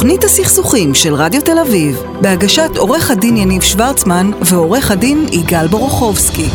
[0.00, 6.46] תוכנית הסכסוכים של רדיו תל אביב, בהגשת עורך הדין יניב שוורצמן ועורך הדין יגאל בורוכובסקי.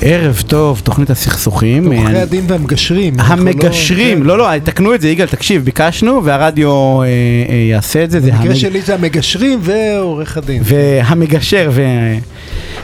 [0.00, 1.86] ערב טוב, תוכנית הסכסוכים.
[1.86, 3.14] עורכי אני- הדין והמגשרים.
[3.14, 4.24] אנחנו המגשרים, כן.
[4.26, 6.70] לא, לא, תקנו את זה, יגאל, תקשיב, ביקשנו והרדיו
[7.02, 7.06] אה,
[7.48, 8.20] אה, יעשה את זה.
[8.20, 10.62] זה במקרה המג- שלי זה המגשרים ועורך הדין.
[10.64, 11.82] והמגשר, ו...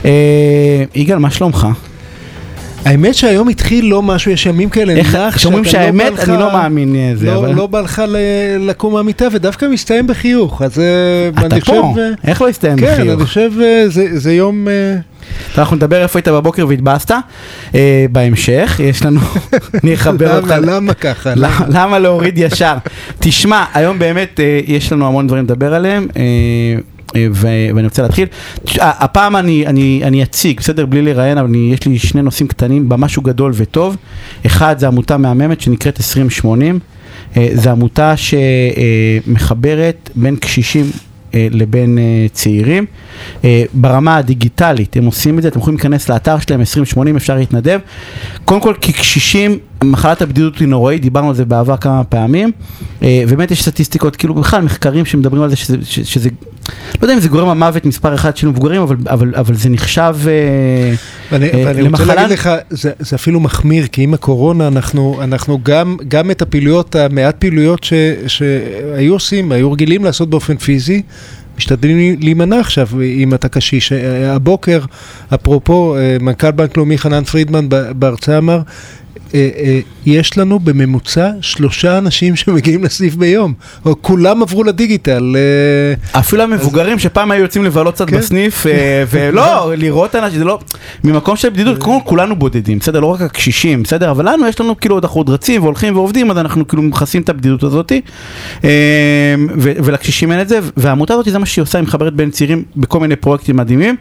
[0.05, 0.11] אה,
[0.95, 1.67] יגאל, מה שלומך?
[2.85, 6.29] האמת שהיום התחיל לא משהו, יש ימים כאלה, איך, נח כשאומרים שאתה לא שהאמת, לך-
[6.29, 7.53] אני לא מאמין אה, זה, לא, אבל...
[7.53, 8.01] לא בא לך
[8.59, 10.83] לקום מהמיטה, ודווקא מסתיים בחיוך, אז אה,
[11.37, 11.73] אתה אני חושב...
[11.73, 13.17] פה, אה, איך לא הסתיים כן, בחיוך?
[13.19, 14.67] אני חושב אה, זה זה יום...
[14.67, 14.95] אה,
[15.57, 17.11] אנחנו נדבר איפה היית בבוקר והתבאסת
[17.75, 19.19] אה, בהמשך, יש לנו,
[19.83, 20.53] אני אחבר אותך.
[20.61, 21.33] למה ככה?
[21.69, 22.75] למה- להוריד ישר?
[23.19, 26.07] תשמע, היום באמת אה, יש לנו המון דברים לדבר עליהם.
[27.15, 28.27] ואני רוצה להתחיל.
[28.79, 30.85] הפעם אני, אני, אני אציג, בסדר?
[30.85, 33.97] בלי לראיין, אבל אני, יש לי שני נושאים קטנים במשהו גדול וטוב.
[34.45, 36.79] אחד זה עמותה מהממת שנקראת 2080.
[37.37, 40.91] אה, זו עמותה שמחברת בין קשישים
[41.33, 42.85] אה, לבין אה, צעירים.
[43.73, 47.79] ברמה הדיגיטלית הם עושים את זה, אתם יכולים להיכנס לאתר שלהם 2080, אפשר להתנדב.
[48.45, 52.51] קודם כל כי קשישים, מחלת הבדידות היא נוראית, דיברנו על זה בעבר כמה פעמים,
[53.03, 56.29] אה, ובאמת יש סטטיסטיקות, כאילו בכלל מחקרים שמדברים על זה שזה, שזה
[57.01, 60.15] לא יודע אם זה גורם המוות מספר אחד של מבוגרים, אבל, אבל, אבל זה נחשב
[60.27, 60.93] אה,
[61.31, 65.19] ואני, אה, ואני רוצה למחלה- להגיד לך, זה, זה אפילו מחמיר, כי עם הקורונה אנחנו,
[65.23, 67.93] אנחנו גם, גם את הפעילויות, המעט פעילויות ש,
[68.27, 71.01] שהיו עושים, היו רגילים לעשות באופן פיזי,
[71.57, 73.91] משתדלים להימנע עכשיו אם אתה קשיש.
[73.91, 74.79] אה, הבוקר,
[75.33, 78.59] אפרופו, מנכ"ל בנק לאומי חנן פרידמן בהרצאה אמר,
[80.05, 83.53] יש לנו בממוצע שלושה אנשים שמגיעים לסניף ביום,
[83.85, 85.35] או כולם עברו לדיגיטל.
[85.35, 88.17] אה, אפילו המבוגרים שפעם היו יוצאים לבלות קצת כן.
[88.17, 90.59] בסניף, אה, ולא, לראות אנשים, זה לא,
[91.03, 92.99] ממקום של בדידות, כולנו בודדים, בסדר?
[92.99, 94.11] לא רק הקשישים, בסדר?
[94.11, 97.29] אבל לנו יש לנו כאילו, אנחנו עוד רצים והולכים ועובדים, אז אנחנו כאילו מכסים את
[97.29, 97.91] הבדידות הזאת,
[98.63, 98.69] אה,
[99.57, 102.99] ולקשישים אין את זה, והעמותה הזאת זה מה שהיא עושה, היא מחברת בין צעירים בכל
[102.99, 103.95] מיני פרויקטים מדהימים.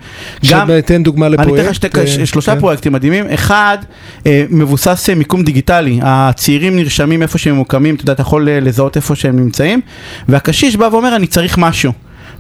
[0.51, 1.85] גם, שתן דוגמה אני לפרויקט.
[1.85, 2.61] אתן לך אה, שלושה כן.
[2.61, 3.79] פרויקטים מדהימים, אחד
[4.27, 8.61] אה, מבוסס אה, מיקום דיגיטלי, הצעירים נרשמים איפה שהם ממוקמים, אתה יודע, אתה יכול אה,
[8.61, 9.81] לזהות איפה שהם נמצאים,
[10.29, 11.93] והקשיש בא ואומר אני צריך משהו.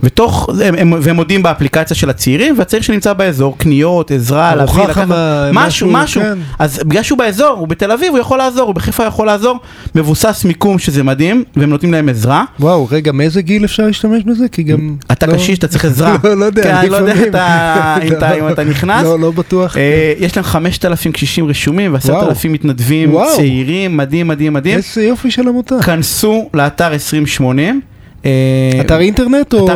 [0.03, 5.07] ותוך, הם, הם, והם מודיעים באפליקציה של הצעירים, והצעיר שנמצא באזור, קניות, עזרה, להביא, לקחת,
[5.09, 6.21] משהו, משהו, משהו.
[6.23, 6.39] כן.
[6.59, 9.59] אז בגלל שהוא באזור, הוא בתל אביב, הוא יכול לעזור, הוא בחיפה יכול לעזור,
[9.95, 12.45] מבוסס מיקום שזה מדהים, והם נותנים להם עזרה.
[12.61, 14.49] וואו, רגע, מאיזה גיל אפשר להשתמש בזה?
[14.49, 14.97] כי גם...
[15.13, 16.17] אתה לא- קשיש, אתה צריך עזרה.
[16.25, 17.29] לא, לא יודע, כן, אני לא יודע לפעמים.
[17.31, 19.05] אתה- אם אתה- אם אתה נכנס.
[19.07, 19.77] לא, לא בטוח.
[19.77, 22.29] אה, יש להם 5,000 קשישים רשומים ועשרת וואו.
[22.29, 23.37] אלפים מתנדבים וואו.
[23.37, 24.77] צעירים, מדהים, מדהים, מדהים.
[24.77, 25.75] איזה יופי של עמותה.
[25.85, 27.81] כנסו לאתר 2080.
[28.25, 29.67] אה, אתר אינטרנט או.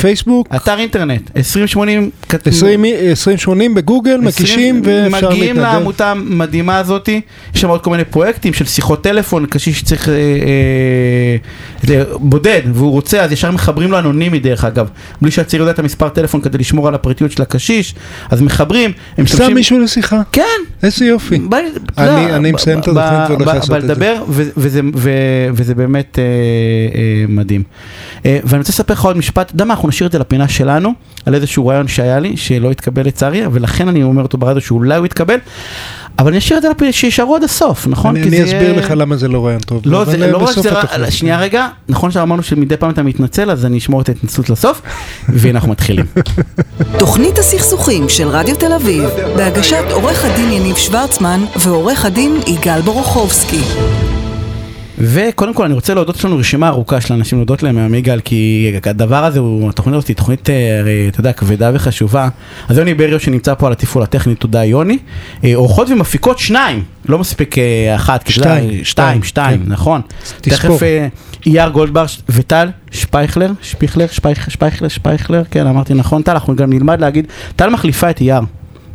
[0.00, 0.48] פייסבוק?
[0.56, 2.10] אתר אינטרנט, 2080.
[2.38, 5.72] כת- 20 2080 בגוגל, מקישים ואפשר מגיעים להתנדב.
[5.74, 7.08] לעמותה המדהימה הזאת,
[7.54, 11.36] יש שם עוד כל מיני פרויקטים של שיחות טלפון, קשיש שצריך אה, אה,
[11.96, 14.88] אה, בודד והוא רוצה, אז ישר מחברים לו אנונימי דרך אגב,
[15.22, 17.94] בלי שהצעיר יודע את המספר טלפון כדי לשמור על הפרטיות של הקשיש,
[18.30, 20.22] אז מחברים, הם שם מישהו לשיחה.
[20.32, 20.42] כן,
[20.82, 21.38] איזה יופי.
[21.38, 21.70] ב- אני-
[22.32, 23.94] ב- מסיים את התוכנית והולך לעשות את זה.
[24.56, 25.10] וזה- ו-
[25.54, 27.62] וזה באמת אה, אה, מדהים.
[28.26, 30.48] אה, ואני רוצה לספר לך עוד משפט, אתה יודע מה, אנחנו נשאיר את זה לפינה
[30.48, 30.92] שלנו,
[31.26, 35.06] על איזשהו רעיון שהיה לי, שלא התקבל לצערי, ולכן אני אומר אותו ברדיו שאולי הוא
[35.06, 35.36] יתקבל,
[36.18, 38.16] אבל אני אשאיר את זה שישארו עד הסוף, נכון?
[38.16, 39.82] אני אני אסביר יהיה- לך למה זה לא רעיון טוב.
[39.84, 40.54] לא, זה לא רק
[40.98, 41.10] זה.
[41.10, 44.82] שנייה רגע, נכון שאמרנו שמדי פעם אתה מתנצל, אז אני אשמור את ההתנצלות לסוף,
[45.28, 46.06] והנה אנחנו מתחילים.
[46.98, 49.04] תוכנית הסכסוכים של רדיו תל אביב,
[49.36, 53.60] בהגשת עורך הדין יניב שוורצמן ועורך הדין יגאל בורוכובסקי.
[54.98, 58.72] וקודם כל אני רוצה להודות, יש לנו רשימה ארוכה של אנשים להודות להם מהמיגל, כי
[58.84, 62.28] הדבר הזה, הוא, התוכנית הזאת היא תוכנית, אה, הרי, אתה יודע, כבדה וחשובה.
[62.68, 64.98] אז יוני בריו שנמצא פה על התפעול הטכני, תודה יוני.
[65.44, 69.72] אה, אורחות ומפיקות שניים, לא מספיק אה, אחת, שתיים, שתיים, שתיים, שתיים, כן.
[69.72, 70.00] נכון.
[70.40, 70.76] תספור.
[70.78, 70.86] תכף
[71.46, 77.00] אייר גולדבר וטל שפייכלר, שפיכלר, שפייכ- שפייכלר, שפייכלר, כן אמרתי נכון, טל, אנחנו גם נלמד
[77.00, 77.26] להגיד,
[77.56, 78.40] טל מחליפה את אייר.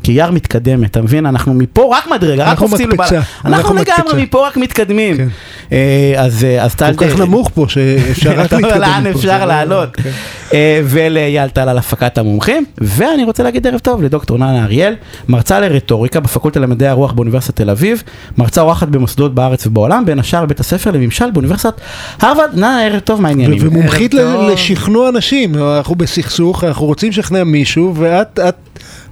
[0.04, 1.26] כי אייר מתקדמת, אתה מבין?
[1.26, 3.10] אנחנו מפה רק מדרגה, רק אנחנו קופצים למעלה.
[3.46, 4.24] אנחנו אנחנו לגמרי.
[4.24, 5.18] מפה רק מתקדמים.
[5.18, 5.28] כן.
[5.72, 6.94] אה, אז אה, אז טל...
[6.96, 8.82] כל כך נמוך פה שאפשר רק אתה אומר, להתקדם.
[8.82, 9.10] לאן פה.
[9.10, 9.96] אפשר זה לא- לעלות?
[9.96, 10.10] כן.
[10.54, 14.96] אה, ולאייל טל על הפקת המומחים, ואני רוצה להגיד ערב טוב לדוקטור ננה אריאל,
[15.28, 18.04] מרצה לרטוריקה בפקולטה למדעי הרוח באוניברסיטת תל אביב,
[18.38, 21.74] מרצה אורחת במוסדות בארץ ובעולם, בין השאר בבית הספר לממשל באוניברסיטת
[22.22, 23.58] הרווארד, ננה ערב טוב, מה העניינים?
[23.62, 24.14] ומומחית.
[24.54, 28.40] לשכנוע אנשים, אנחנו בסכסוך, אנחנו רוצים לשכנע מישהו, ואת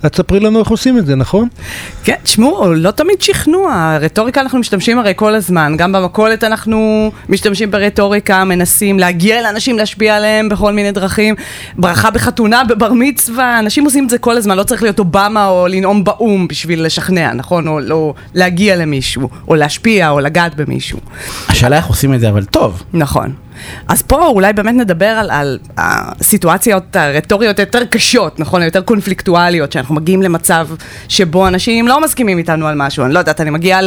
[0.06, 1.48] את- תספרי לנו איך עושים את זה, נכון?
[2.04, 6.78] כן, תשמעו, לא תמיד שכנוע, רטוריקה אנחנו משתמשים הרי כל הזמן, גם במכולת אנחנו
[7.30, 11.36] משתמשים ברטוריקה, מנסים להגיע לאנשים, להשפיע עליהם בכל מיני דרכים,
[11.78, 15.68] ברכה בחתונה, בבר מצווה, אנשים עושים את זה כל הזמן, לא צריך להיות אובמה או
[15.68, 17.68] לנאום באו"ם בשביל לשכנע, נכון?
[17.68, 21.00] או לא להגיע למישהו, או להשפיע, או לגעת במישהו.
[21.50, 22.84] השאלה איך עושים את זה, אבל טוב.
[22.94, 23.34] נכון.
[23.88, 28.62] אז פה אולי באמת נדבר על, על הסיטואציות הרטוריות היותר קשות, נכון?
[28.62, 30.68] היותר קונפליקטואליות, שאנחנו מגיעים למצב
[31.08, 33.06] שבו אנשים לא מסכימים איתנו על משהו.
[33.06, 33.80] אני לא יודעת, אני מגיעה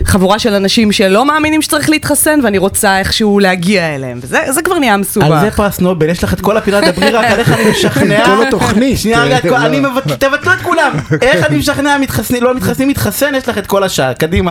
[0.00, 4.18] לחבורה של אנשים שלא מאמינים שצריך להתחסן, ואני רוצה איכשהו להגיע אליהם.
[4.22, 5.26] וזה כבר נהיה מסובך.
[5.26, 8.24] על זה פרס נובל, יש לך את כל הפינה, דברי רק על איך אני משכנע.
[8.24, 8.98] כל התוכנית.
[8.98, 9.56] שנייה, רגע, כל- לא.
[9.66, 9.80] אני
[10.18, 10.92] תבטלו את כולם.
[11.22, 14.50] איך אני משכנע מתחסנים, לא מתחסנים, מתחסן, יש לך את כל השעה, קדימה.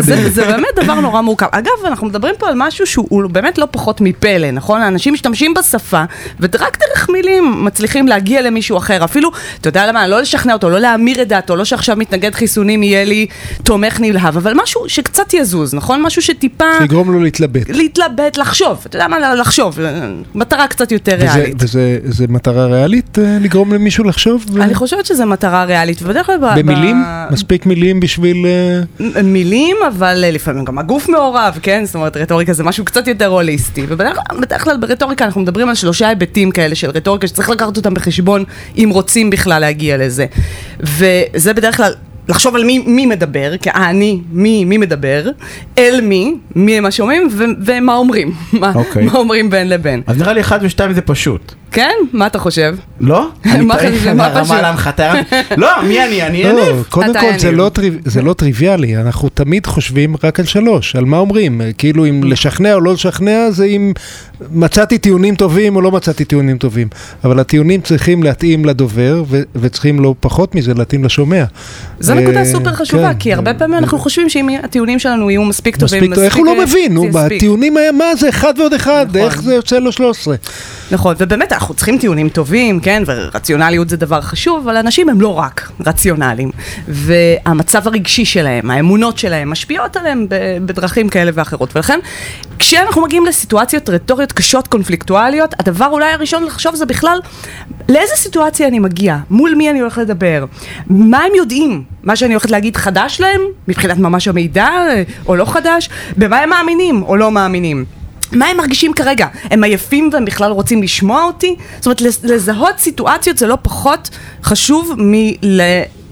[0.00, 1.46] זה, זה באמת דבר נורא מורכב.
[1.50, 4.80] אגב, אנחנו מדברים פה על משהו שהוא באמת לא פחות מפלא, נכון?
[4.82, 6.02] האנשים משתמשים בשפה,
[6.40, 9.04] ורק דרך מילים מצליחים להגיע למישהו אחר.
[9.04, 9.30] אפילו,
[9.60, 13.04] אתה יודע למה, לא לשכנע אותו, לא להמיר את דעתו, לא שעכשיו מתנגד חיסונים יהיה
[13.04, 13.26] לי
[13.62, 16.02] תומך נלהב, אבל משהו שקצת יזוז, נכון?
[16.02, 16.64] משהו שטיפה...
[16.78, 17.68] שיגרום לו להתלבט.
[17.68, 19.78] להתלבט, לחשוב, אתה יודע מה, לחשוב,
[20.34, 21.54] מטרה קצת יותר וזה- ריאלית.
[21.58, 24.44] וזה זה מטרה ריאלית אה, לגרום למישהו לחשוב?
[24.52, 26.36] ו- אני חושבת שזו מטרה ריאלית, ובדרך כלל...
[26.56, 27.02] במילים?
[27.02, 28.46] ב- מספיק מילים בשביל...
[29.16, 31.82] אה, מילים, אבל אה, לפעמים גם הגוף מעורב, כן?
[31.84, 33.71] זאת אומרת, רטוריקה זה משהו קצת יותר הוליסטי.
[33.88, 37.94] ובדרך בדרך כלל ברטוריקה אנחנו מדברים על שלושה היבטים כאלה של רטוריקה שצריך לקחת אותם
[37.94, 38.44] בחשבון
[38.78, 40.26] אם רוצים בכלל להגיע לזה.
[40.80, 41.92] וזה בדרך כלל...
[42.28, 45.24] לחשוב על מי, מי מדבר, כאני, מי, מי מדבר,
[45.78, 49.04] אל מי, מי הם השומעים ו- ומה אומרים, מה, אוקיי.
[49.04, 50.02] מה אומרים בין לבין.
[50.06, 51.52] אז נראה לי אחד ושתיים זה פשוט.
[51.72, 51.94] כן?
[52.12, 52.76] מה אתה חושב?
[53.00, 53.28] לא?
[53.44, 54.56] מה אני טועה, מה פשוט?
[54.56, 55.12] להנחתה.
[55.56, 56.22] לא, מי אני?
[56.22, 56.84] אני לא, יניב.
[56.88, 57.52] קודם כל זה.
[57.52, 57.70] לא,
[58.04, 62.74] זה לא טריוויאלי, אנחנו תמיד חושבים רק על שלוש, על מה אומרים, כאילו אם לשכנע
[62.74, 63.92] או לא לשכנע זה אם
[64.52, 66.88] מצאתי טיעונים טובים או לא מצאתי טיעונים טובים,
[67.24, 69.24] אבל הטיעונים צריכים להתאים לדובר
[69.56, 71.44] וצריכים לא פחות מזה להתאים לשומע.
[72.14, 73.18] זו אה, נקודה סופר חשובה, כן.
[73.18, 76.54] כי הרבה פעמים אנחנו חושבים שאם הטיעונים שלנו יהיו מספיק טובים, מספיק, איך הוא אה,
[76.54, 77.06] לא מבין, נו.
[77.12, 79.20] בטיעונים מה זה אחד ועוד אחד, נכון.
[79.20, 80.36] איך זה יוצא לו 13?
[80.90, 85.38] נכון, ובאמת אנחנו צריכים טיעונים טובים, כן, ורציונליות זה דבר חשוב, אבל אנשים הם לא
[85.38, 86.50] רק רציונליים.
[86.88, 90.26] והמצב הרגשי שלהם, האמונות שלהם, משפיעות עליהם
[90.64, 91.76] בדרכים כאלה ואחרות.
[91.76, 91.98] ולכן,
[92.58, 97.18] כשאנחנו מגיעים לסיטואציות רטוריות קשות, קונפליקטואליות, הדבר אולי הראשון לחשוב זה בכלל,
[97.88, 99.16] לאיזה סיטואציה אני מגיע?
[99.30, 100.44] מול מי אני הולך לדבר?
[100.86, 101.82] מה הם יודעים?
[102.02, 103.40] מה שאני הולכת להגיד חדש להם?
[103.68, 104.68] מבחינת ממש המידע,
[105.26, 105.88] או לא חדש?
[106.16, 107.84] במה הם מאמינים או לא מאמינים?
[108.32, 109.26] מה הם מרגישים כרגע?
[109.50, 111.56] הם עייפים והם בכלל רוצים לשמוע אותי?
[111.76, 114.10] זאת אומרת, לז- לזהות סיטואציות זה לא פחות
[114.42, 114.92] חשוב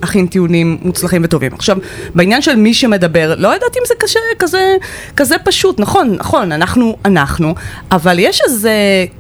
[0.01, 1.53] מלהכין טיעונים מוצלחים וטובים.
[1.55, 1.77] עכשיו,
[2.15, 4.77] בעניין של מי שמדבר, לא יודעת אם זה קשה, כזה,
[5.17, 7.55] כזה פשוט, נכון, נכון, אנחנו, אנחנו,
[7.91, 8.73] אבל יש איזה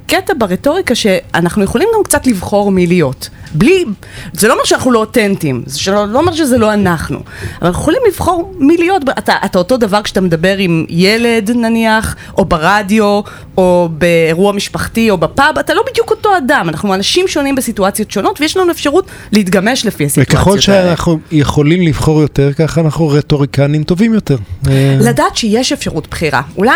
[0.06, 3.28] קטע ברטוריקה שאנחנו יכולים גם קצת לבחור מי להיות.
[3.54, 3.84] בלי,
[4.32, 7.18] זה לא אומר שאנחנו לא אותנטיים, זה שלא, לא אומר שזה לא אנחנו,
[7.58, 12.16] אבל אנחנו יכולים לבחור מי להיות, אתה, אתה אותו דבר כשאתה מדבר עם ילד נניח,
[12.38, 13.20] או ברדיו,
[13.56, 18.40] או באירוע משפחתי, או בפאב, אתה לא בדיוק אותו אדם, אנחנו אנשים שונים בסיטואציות שונות,
[18.40, 20.60] ויש לנו אפשרות להתגמש לפי הסיטואציות וככל האלה.
[20.60, 24.36] שאנחנו יכולים לבחור יותר, ככה אנחנו רטוריקנים טובים יותר.
[24.68, 26.42] אה, לדעת שיש אפשרות בחירה.
[26.56, 26.70] אולי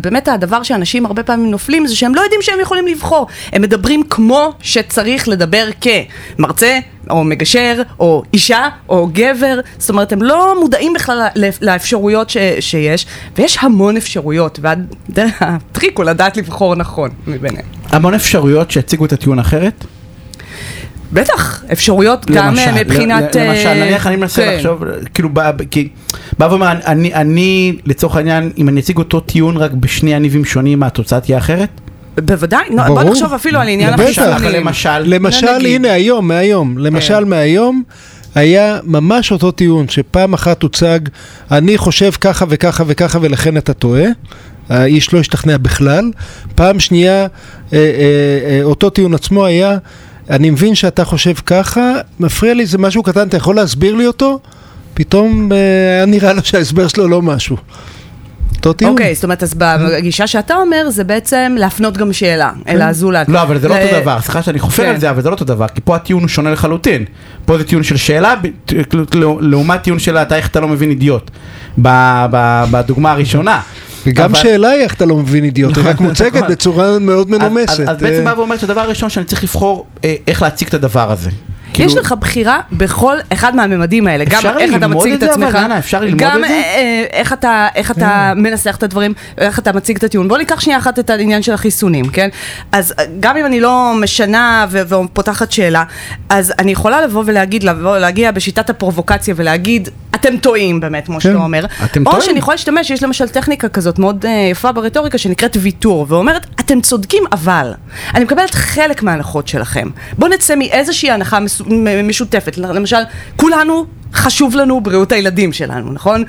[0.00, 3.26] באמת הדבר שאנשים הרבה פעמים נופלים זה שהם לא יודעים שהם יכולים לבחור.
[3.52, 5.68] הם מדברים כמו שצריך לדבר
[6.36, 6.78] כמרצה,
[7.10, 9.60] או מגשר, או אישה, או גבר.
[9.78, 11.26] זאת אומרת, הם לא מודעים בכלל
[11.62, 13.06] לאפשרויות ש- שיש,
[13.36, 17.64] ויש המון אפשרויות, והטריק הוא לדעת לבחור נכון מביניהם.
[17.88, 19.84] המון אפשרויות שיציגו את הטיעון אחרת.
[21.12, 23.36] בטח, אפשרויות גם למשל, אה, מבחינת...
[23.36, 24.54] למשל, אה, נניח אני מנסה כן.
[24.56, 24.82] לחשוב,
[25.14, 25.88] כאילו, בא- כי,
[26.38, 30.82] בא ואומר, אני, אני, לצורך העניין, אם אני אציג אותו טיעון רק בשני יניבים שונים,
[30.82, 31.68] התוצאה תהיה אחרת?
[32.16, 33.10] בוודאי, נו, בוא ברור.
[33.10, 33.94] נחשוב אפילו על עניין.
[33.94, 34.52] החיסונים.
[34.52, 35.46] למשל, למשל.
[35.46, 37.28] הנה היום, מהיום, למשל כן.
[37.28, 37.82] מהיום,
[38.34, 40.98] היה ממש אותו טיעון, שפעם אחת הוצג,
[41.50, 44.04] אני חושב ככה וככה וככה ולכן אתה טועה.
[44.68, 46.10] האיש לא השתכנע בכלל.
[46.54, 47.26] פעם שנייה, אה,
[47.72, 47.78] אה,
[48.50, 49.78] אה, אותו טיעון עצמו היה,
[50.30, 54.40] אני מבין שאתה חושב ככה, מפריע לי, זה משהו קטן, אתה יכול להסביר לי אותו?
[54.94, 55.56] פתאום אה,
[55.96, 57.56] היה נראה לו שההסבר שלו לא משהו.
[58.66, 58.92] אותו טיעון.
[58.92, 63.28] אוקיי, זאת אומרת, אז בגישה שאתה אומר, זה בעצם להפנות גם שאלה אל הזולת.
[63.28, 64.88] לא, אבל זה לא ל- אותו דבר, סליחה שאני חופר כן.
[64.88, 67.04] על זה, אבל זה לא אותו דבר, כי פה הטיעון הוא שונה לחלוטין.
[67.44, 68.74] פה זה טיעון של שאלה, ב-
[69.40, 71.30] לעומת טיעון של אתה איך אתה לא מבין אידיוט,
[71.82, 73.60] ב- ב- בדוגמה הראשונה.
[74.06, 76.44] וגם אבל- שאלה היא איך אתה לא מבין אידיוט, היא רק נכון, מוצגת.
[76.50, 77.70] בצורה מאוד אז- מנומסת.
[77.80, 80.74] אז אז בעצם אה, בא ואומר שהדבר הראשון שאני צריך לבחור אה, איך להציג את
[80.74, 81.30] הדבר הזה.
[81.74, 85.32] כאילו- יש לך בחירה בכל אחד מהממדים האלה, גם איך אתה מציג את את אבל,
[85.44, 86.54] עצמך, דנה, אפשר ללמוד גם את זה?
[86.54, 90.28] אה, אה, איך אתה, איך אתה מנסח את הדברים, איך אתה מציג את הטיעון.
[90.28, 92.28] בוא ניקח שנייה אחת את העניין של החיסונים, כן?
[92.72, 95.84] אז אה, גם אם אני לא משנה ופותחת שאלה,
[96.28, 101.38] אז אני יכולה לבוא ולהגיד, לבוא, להגיע בשיטת הפרובוקציה ולהגיד, אתם טועים באמת, כמו שאתה
[101.38, 101.64] אומר.
[101.84, 102.26] אתם או טועים.
[102.26, 106.80] שאני יכולה להשתמש, יש למשל טכניקה כזאת מאוד אה, יפה ברטוריקה שנקראת ויתור, ואומרת, אתם
[106.80, 107.72] צודקים, אבל
[108.14, 109.88] אני מקבלת חלק מההנחות שלכם.
[110.18, 111.61] בואו נצא מאיזושהי הנחה מס- מ-
[112.04, 112.58] משותפת.
[112.58, 113.02] למשל,
[113.36, 116.24] כולנו, חשוב לנו בריאות הילדים שלנו, נכון?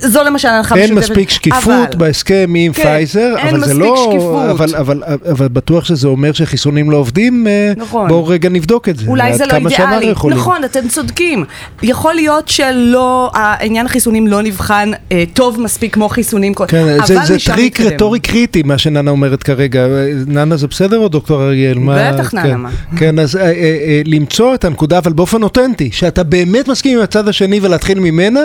[0.00, 1.10] זו למשל הנחה אין משותפת.
[1.10, 4.06] מספיק שקיפות אבל- בהסכם עם כן, פייזר, אין אבל זה לא...
[4.10, 4.50] שקיפות.
[4.50, 8.08] אבל, אבל, אבל בטוח שזה אומר שחיסונים לא עובדים, אה, נכון.
[8.08, 9.06] בואו רגע נבדוק את זה.
[9.06, 10.12] אולי זה לא אידיאלי.
[10.30, 11.44] נכון, אתם צודקים.
[11.82, 17.06] יכול להיות שלא, העניין החיסונים לא נבחן אה, טוב מספיק כמו חיסונים, כל- כן, אבל
[17.06, 17.94] זה, זה טריק נתקדם.
[17.94, 19.80] רטורי קריטי, מה שננה אומרת כרגע.
[19.86, 19.86] אה,
[20.26, 21.78] ננה זה בסדר או דוקטור אריאל?
[21.88, 22.54] בטח, ננה, כן.
[22.56, 22.68] מה?
[22.96, 27.04] כן, אז אה, אה, אה, למצוא את הנקודה, אבל באופן אותנטי, שאתה באמת מסכים עם
[27.04, 28.40] הצד השני ולהתחיל ממנה,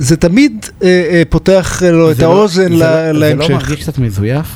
[0.00, 3.50] זה תמיד אה, אה, פותח אה, לו את זה לא- האוזן זה לא- זה להמשך.
[3.50, 4.46] לא מרגיש קצת מזויף?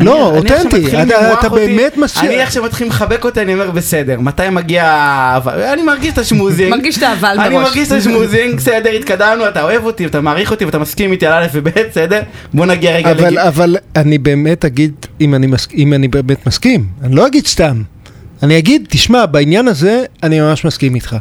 [0.00, 0.86] לא, אני- אני אותנטי,
[1.32, 2.30] אתה- באמת מסכים.
[2.30, 4.84] אני עכשיו מתחיל לחבק אותי, אני אומר בסדר, מתי מגיע...
[4.84, 6.70] האהבה?" אני מרגיש את השמוזינג.
[6.70, 7.68] מרגיש את האבל אני מראש.
[7.68, 11.32] מרגיש את השמוזינג, בסדר, התקדמנו, אתה אוהב אותי, אתה מעריך אותי ואתה מסכים איתי על
[11.42, 12.20] א' וב', בסדר?
[12.54, 13.38] בוא נגיע רגע אבל, לגיל.
[13.38, 17.82] אבל אני באמת אגיד, אם אני, מס, אם אני באמת מסכים, אני לא אגיד סתם.
[18.44, 21.16] אני אגיד, תשמע, בעניין הזה אני ממש מסכים איתך.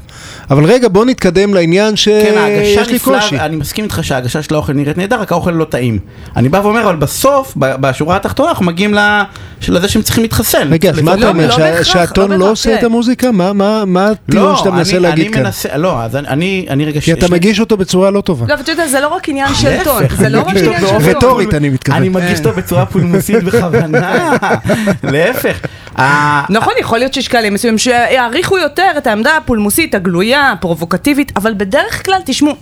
[0.52, 3.40] אבל רגע, בוא נתקדם לעניין כן, שיש ההגשה לי נפלאה, קושי.
[3.40, 6.00] אני מסכים איתך שההגשה של האוכל נראית נהדר, רק האוכל לא טעים.
[6.36, 9.22] אני בא ואומר, אבל בסוף, ב- בשורה התחתונה, אנחנו מגיעים ל-
[9.68, 10.68] לזה שהם צריכים להתחסן.
[10.72, 12.84] רגע, אז מה לפעמים- אתה אומר, לא שה- בהכרח, שהטון לא לא עושה את.
[12.84, 13.32] המוזיקה?
[13.32, 15.44] מה- מה מה הטיעון לא, שאתה מנסה אני- להגיד אני כאן?
[15.44, 17.02] מנסה, לא, אז אני- אני אני רגע...
[17.02, 18.46] כי אתה ש- מגיש אותו בצורה לא טובה.
[18.48, 20.46] לא, אבל אתה יודע, זה לא רק עניין של להפך, טון, זה אני לא רק
[20.48, 21.30] מרגיש עניין טוב של באופן- טון.
[21.30, 21.98] רטורית אני מתכוון.
[21.98, 24.32] אני מרגיש אותו בצורה פולמוסית בכוונה,
[25.04, 25.60] להפך.
[26.00, 31.54] ה- נכון, יכול להיות שיש כאלה מסוימים שיעריכו יותר את העמדה הפולמוסית, הגלויה, הפרובוקטיבית, אבל
[31.58, 32.54] בדרך כלל, תשמעו,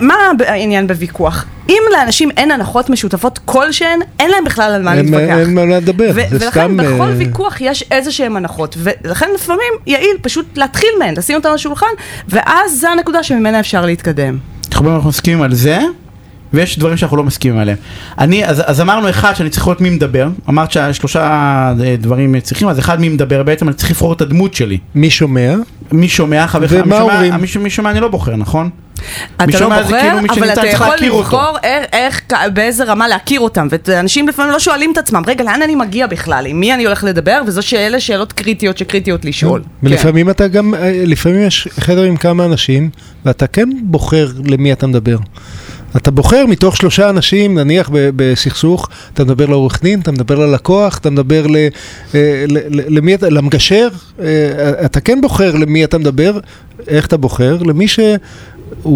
[0.00, 0.14] מה
[0.46, 1.44] העניין בוויכוח?
[1.68, 5.36] אם לאנשים אין הנחות משותפות כלשהן, אין להם בכלל על מה להתווכח.
[5.38, 9.72] אין מה לדבר, זה ולכן סתם, בכל אה, ויכוח יש איזה שהם הנחות, ולכן לפעמים
[9.86, 11.86] יעיל פשוט להתחיל מהן, לשים אותן על השולחן,
[12.28, 14.38] ואז זה הנקודה שממנה אפשר להתקדם.
[14.72, 15.78] אנחנו מסכימים על זה,
[16.52, 17.76] ויש דברים שאנחנו לא מסכימים עליהם.
[18.18, 21.20] אני, אז, אז אמרנו אחד שאני צריך לראות מי מדבר, אמרת שהשלושה
[21.84, 24.78] אה, דברים צריכים, אז אחד מי מדבר בעצם, אני צריך לבחור את הדמות שלי.
[24.94, 25.54] מי שומע?
[25.92, 27.34] מי שומע, חבר ומה מי שומע- אומרים?
[27.34, 28.70] מי, ש- מי שומע אני לא בוחר, נכון?
[29.36, 30.96] אתה לא שומע בוחר, כאילו אבל אתה צריך יכול.
[31.00, 32.20] לבחור איך, איך,
[32.54, 33.68] באיזה רמה להכיר אותם.
[33.86, 36.46] ואנשים לפעמים לא שואלים את עצמם, רגע, לאן אני מגיע בכלל?
[36.46, 37.40] עם מי אני הולך לדבר?
[37.46, 39.62] וזו שאלה שאלות קריטיות שקריטיות לשאול.
[39.62, 39.86] כן.
[39.86, 42.90] ולפעמים אתה גם, אה, לפעמים יש חדר עם כמה אנשים,
[43.24, 45.16] ואתה כן בוחר למי אתה מדבר.
[45.96, 50.98] אתה בוחר מתוך שלושה אנשים, נניח ב- בסכסוך, אתה מדבר לעורך דין, אתה מדבר ללקוח,
[50.98, 51.68] אתה מדבר ל, אה,
[52.48, 53.88] ל, ל, למי אתה, למגשר,
[54.20, 54.26] אה,
[54.84, 56.38] אתה כן בוחר למי אתה מדבר,
[56.88, 57.62] איך אתה בוחר?
[57.62, 58.18] למי שהוא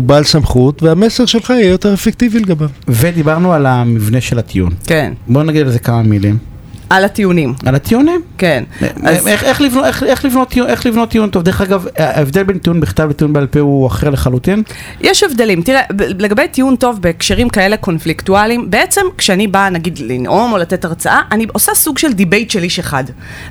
[0.03, 2.69] בעל סמכות, והמסר שלך יהיה יותר אפקטיבי לגביו.
[2.89, 4.73] ודיברנו על המבנה של הטיעון.
[4.87, 6.54] כן, בואו נגיד על זה כמה מילים.
[6.91, 8.21] על הטיעונים, על הטיעונים?
[8.39, 8.65] כן.
[9.03, 11.43] אז- איך, איך, לבנות, איך, איך, לבנות טיעון, איך לבנות טיעון טוב?
[11.43, 14.63] דרך אגב, ההבדל בין טיעון בכתב לטיעון בעל פה הוא אחר לחלוטין.
[15.01, 15.63] יש הבדלים.
[15.63, 21.21] תראה, לגבי טיעון טוב בהקשרים כאלה קונפליקטואליים, בעצם כשאני באה נגיד לנאום או לתת הרצאה,
[21.33, 23.05] אני עושה סוג של debate של איש אחד.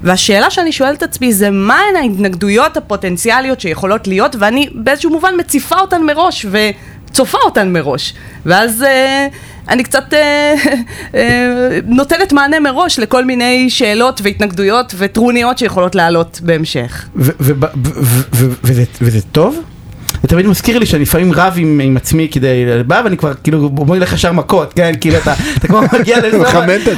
[0.04, 5.80] והשאלה שאני שואלת את עצמי זה מהן ההתנגדויות הפוטנציאליות שיכולות להיות, ואני באיזשהו מובן מציפה
[5.80, 6.46] אותן מראש
[7.14, 8.14] וצופה אותן מראש.
[8.46, 9.28] ואז אה,
[9.70, 10.54] אני קצת אה,
[11.16, 17.06] אה, נותנת מענה מראש לכל מיני שאלות והתנגדויות וטרוניות שיכולות לעלות בהמשך.
[19.02, 19.60] וזה טוב?
[20.24, 22.48] זה תמיד מזכיר לי שאני לפעמים רב עם, עם עצמי כדי,
[22.88, 26.38] בא ואני כבר כאילו בוא נלך ישר מכות, כן, כאילו אתה, אתה כבר מגיע לזה.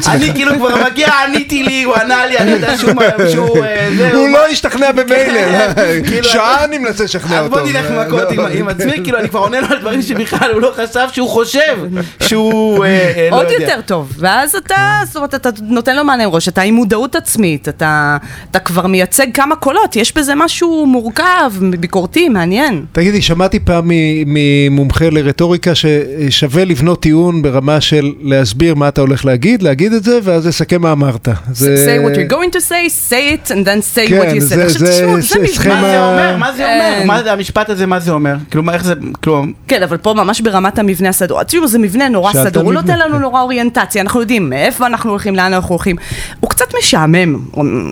[0.07, 2.91] אני כאילו כבר מגיע, עניתי לי, הוא ענה לי, אני יודע שהוא,
[3.31, 5.41] שהוא, אה, הוא לא השתכנע במילא,
[6.07, 7.55] כאילו, שעה אני מנסה לשכנע אז אותו.
[7.59, 10.61] בוא נלך מכות עם- עם עצמי, כאילו אני כבר עונה לו על דברים שבכלל הוא
[10.61, 11.77] לא חשב שהוא חושב
[12.23, 13.47] שהוא, אה, אה, לא עוד.
[13.59, 17.69] יותר טוב, ואז אתה, זאת אומרת, אתה נותן לו מענה ראש, אתה עם מודעות עצמית,
[17.69, 18.17] אתה,
[18.51, 22.85] אתה כבר מייצג כמה קולות, יש בזה משהו מורכב, ביקורתי, מעניין.
[23.15, 23.91] תגידי, שמעתי פעם מ-
[24.27, 30.19] ממומחה לרטוריקה ששווה לבנות טיעון ברמה של להסביר מה אתה הולך להגיד, להגיד את זה,
[30.23, 31.27] ואז לסכם מה אמרת.
[31.51, 33.11] זה- say what you're going to say, say
[33.47, 34.59] it, and then say כן, what you זה- said.
[34.65, 35.47] עכשיו זה- תשמעו, זה.
[35.53, 36.37] סכמה- מה זה אומר?
[36.37, 36.99] מה זה אומר?
[37.01, 37.07] כן.
[37.07, 38.35] מה זה המשפט הזה, מה זה אומר?
[38.51, 38.93] כלומר, איך זה,
[39.23, 41.43] כלומר, כן, אבל פה ממש ברמת המבנה הסדור.
[41.43, 43.21] תראו, זה מבנה נורא סדור, הוא נותן לנו כן.
[43.21, 45.95] נורא אוריינטציה, אנחנו יודעים מאיפה אנחנו הולכים, לאן אנחנו הולכים.
[46.39, 47.35] הוא קצת משעמם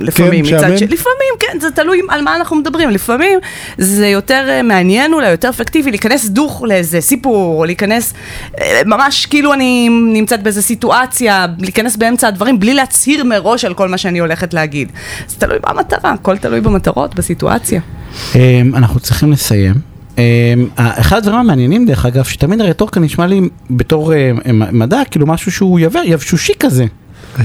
[0.01, 0.57] לפעמים, משעמם?
[0.65, 0.81] מצד ש...
[0.83, 2.89] לפעמים, כן, זה תלוי על מה אנחנו מדברים.
[2.89, 3.39] לפעמים
[3.77, 4.61] זה יותר אה,
[5.15, 8.13] מעניין אולי, יותר אפקטיבי, להיכנס דוך לאיזה סיפור, או להיכנס
[8.61, 13.89] אה, ממש כאילו אני נמצאת באיזה סיטואציה, להיכנס באמצע הדברים, בלי להצהיר מראש על כל
[13.89, 14.91] מה שאני הולכת להגיד.
[15.27, 17.81] זה תלוי במטרה, הכל תלוי במטרות, בסיטואציה.
[18.35, 18.39] אמ,
[18.75, 19.73] אנחנו צריכים לסיים.
[20.17, 20.21] אמ,
[20.77, 24.31] אחד הדברים המעניינים דרך אגב, שתמיד הרטוריקה נשמע לי בתור אה,
[24.71, 26.85] מדע, כאילו משהו שהוא יבש- יבשושי כזה.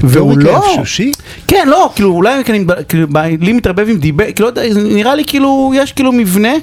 [0.03, 1.11] והוא לא, יבשושי?
[1.47, 2.43] כן לא, כאילו אולי אני,
[2.89, 3.07] כאילו,
[3.41, 6.53] לי מתערבב עם דיבר, כאילו, לא נראה לי כאילו, יש כאילו מבנה,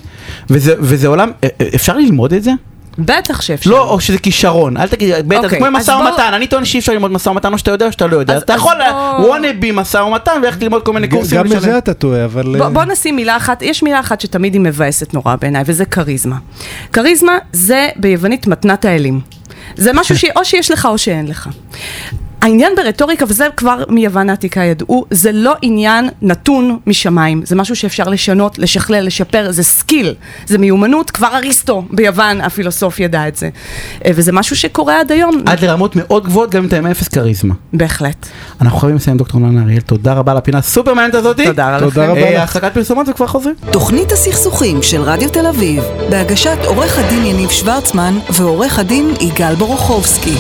[0.51, 2.51] וזה, וזה עולם, אה, אה, אפשר ללמוד את זה?
[2.99, 3.71] בטח שאפשר.
[3.71, 6.65] לא, או שזה כישרון, אל תגיד, בטח, זה אוקיי, כמו משא בוא- ומתן, אני טוען
[6.65, 8.59] שאי אפשר ללמוד משא ומתן, או שאתה יודע או שאתה לא יודע, אז- אתה אז
[8.61, 8.75] יכול,
[9.19, 11.39] בוא- wanna be משא ומתן, ולכת ללמוד כל מיני קורסים.
[11.39, 11.49] גם.
[11.49, 12.57] בזה אתה טועה, אבל...
[12.59, 15.85] בוא, אה, בוא נשים מילה אחת, יש מילה אחת שתמיד היא מבאסת נורא בעיניי, וזה
[15.85, 16.37] כריזמה.
[16.93, 19.21] כריזמה זה ביוונית מתנת האלים.
[19.77, 21.49] זה משהו שאו שיש לך או שאין לך.
[22.43, 28.05] העניין ברטוריקה, וזה כבר מיוון העתיקה ידעו, זה לא עניין נתון משמיים, זה משהו שאפשר
[28.05, 30.15] לשנות, לשכלל, לשפר, זה skill,
[30.47, 33.49] זה מיומנות, כבר אריסטו ביוון הפילוסוף ידע את זה.
[34.05, 35.43] אה, וזה משהו שקורה עד היום.
[35.47, 37.55] עד לרמות מאוד גבוהות, גם אם אתה עם אפס כריזמה.
[37.73, 38.27] בהחלט.
[38.61, 41.45] אנחנו חייבים לסיים דוקטור ננה אריאל, תודה רבה על הפינה הסופר מעניינת הזאתי.
[41.45, 42.13] תודה תודה לכם.
[42.13, 42.57] רבה אה, לך.
[42.57, 43.55] הפסקת פרסומות וכבר חוזרים.
[43.73, 50.35] תוכנית הסכסוכים של רדיו תל אביב, בהגשת עורך הדין יניב שוורצמן ועורך הדין יגאל בורוכובסקי.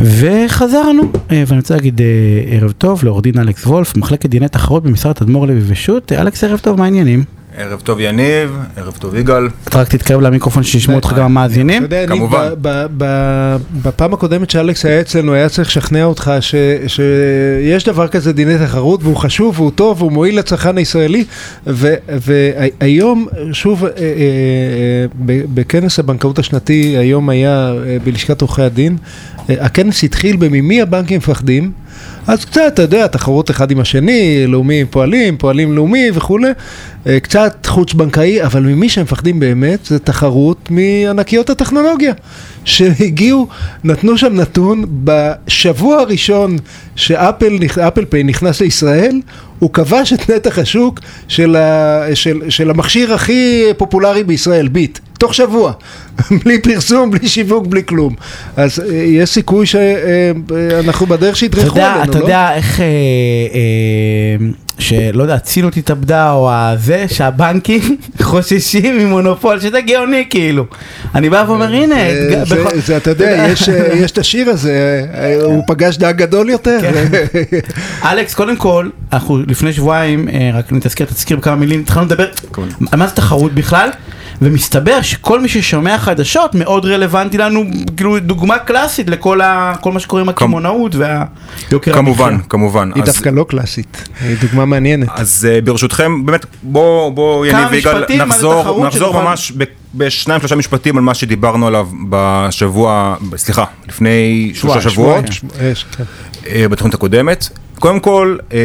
[0.00, 2.06] וחזרנו, אה, ואני רוצה להגיד אה,
[2.46, 6.12] ערב טוב לעורך דין אלכס וולף, מחלקת דיני תחרות במשרד תדמור לוי ושות'.
[6.12, 7.24] אה, אלכס, ערב טוב, מה העניינים?
[7.58, 9.48] ערב טוב יניב, ערב טוב יגאל.
[9.68, 11.76] אתה רק תתקרב למיקרופון שישמעו אותך גם המאזינים.
[11.84, 12.48] אתה יודע, אני כמובן.
[12.62, 16.54] ב- ב- ב- בפעם הקודמת שאלכס היה אצלנו, היה צריך לשכנע אותך ש-
[16.86, 21.24] שיש דבר כזה דיני תחרות, והוא חשוב, והוא טוב, והוא מועיל לצרכן הישראלי,
[21.66, 24.06] והיום, שוב, אה, אה, אה,
[25.26, 28.96] ב- בכנס הבנקאות השנתי, היום היה אה, בלשכת עורכי הדין,
[29.50, 31.70] אה, הכנס התחיל בממי הבנקים מפחדים.
[32.26, 36.50] אז קצת, אתה יודע, תחרות אחד עם השני, לאומי עם פועלים, פועלים לאומי וכולי,
[37.06, 42.12] אה, קצת חוץ בנקאי, אבל ממי שהם מפחדים באמת זה תחרות מענקיות הטכנולוגיה,
[42.64, 43.48] שהגיעו,
[43.84, 46.56] נתנו שם נתון, בשבוע הראשון
[46.96, 49.20] שאפל אפל פיי נכנס לישראל,
[49.58, 55.34] הוא כבש את נתח השוק של, ה, של, של המכשיר הכי פופולרי בישראל, ביט, תוך
[55.34, 55.72] שבוע,
[56.44, 58.14] בלי פרסום, בלי שיווק, בלי כלום.
[58.56, 62.24] אז אה, יש סיכוי שאנחנו בדרך אתה שידרכו עלינו, אתה לא?
[62.24, 62.84] יודע איך, אה,
[63.54, 64.46] אה,
[64.78, 70.64] שלא יודע, ציניות התאבדה או הזה, שהבנקים חוששים ממונופול, שזה גאוני כאילו.
[71.14, 74.18] אני בא ואומר, הנה, זה- ג- זה- בכל- זה, אתה יודע, יש, אה, יש את
[74.18, 75.04] השיר הזה,
[75.42, 76.78] הוא פגש דג גדול יותר.
[76.80, 77.04] כן.
[78.10, 82.26] אלכס, קודם כל, אנחנו לפני שבועיים, רק נתזכר, תזכיר בכמה מילים, התחלנו לדבר
[82.92, 83.88] על מה זה תחרות בכלל,
[84.42, 87.64] ומסתבר שכל מי ששומע חדשות מאוד רלוונטי לנו,
[87.96, 92.90] כאילו דוגמה קלאסית לכל ה, כל מה שקורה עם הקמעונאות והיוקר כמובן, כמובן.
[92.94, 95.08] היא אז- דווקא לא קלאסית, היא דוגמה מעניינת.
[95.14, 100.56] אז אה, ברשותכם, באמת, בוא, בוא יניב ויגאל, נחזור, נחזור שנוכל- ממש ב- בשניים שלושה
[100.56, 105.24] משפטים על מה שדיברנו עליו בשבוע, סליחה, לפני שלושה שבועות,
[105.96, 106.04] כן.
[106.46, 107.48] אה, בתוכנית הקודמת.
[107.78, 108.58] קודם כל, אה,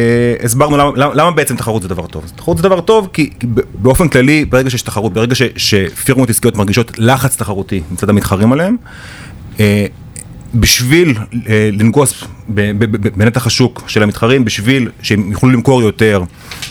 [0.44, 2.32] הסברנו למה, למה, למה בעצם תחרות זה דבר טוב.
[2.36, 6.56] תחרות זה דבר טוב כי כי באופן כללי, ברגע שיש תחרות, ברגע ש, שפירמות עסקיות
[6.56, 8.76] מרגישות לחץ תחרותי מצד המתחרים עליהם,
[9.60, 9.86] אה,
[10.54, 11.14] בשביל
[11.48, 12.24] אה, לנגוס
[13.16, 16.22] בנתח השוק של המתחרים, בשביל שהם יוכלו למכור יותר,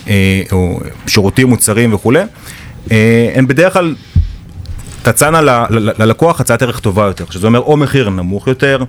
[0.08, 2.23] אה, או שירותים, מוצרים וכולי,
[2.91, 3.95] אה, הם בדרך כלל
[5.04, 5.66] תצענה
[6.00, 8.84] ללקוח הצעת ערך טובה יותר, שזה אומר או מחיר נמוך יותר,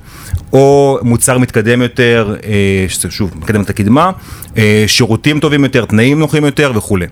[0.53, 4.11] או מוצר מתקדם יותר, אה, שזה שוב מקדם את הקדמה,
[4.57, 7.07] אה, שירותים טובים יותר, תנאים נוחים יותר וכולי.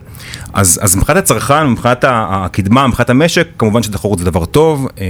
[0.53, 4.89] אז, אז מבחינת הצרכן, מבחינת הקדמה, מבחינת המשק, כמובן שתחרות זה דבר טוב.
[5.01, 5.07] אה,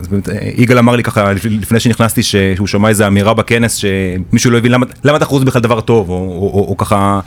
[0.00, 4.50] אז באמת, יגאל אמר לי ככה לפ- לפני שנכנסתי, שהוא שמע איזו אמירה בכנס, שמישהו
[4.50, 7.20] לא הבין למה, למה תחרות זה בכלל דבר טוב, או, או, או, או ככה...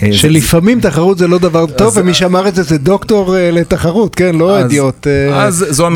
[0.00, 4.14] זה- שלפעמים תחרות זה לא דבר טוב, ומי שאמר את זה זה דוקטור אה, לתחרות,
[4.14, 5.06] כן, לא אידיוט.
[5.06, 5.46] אה,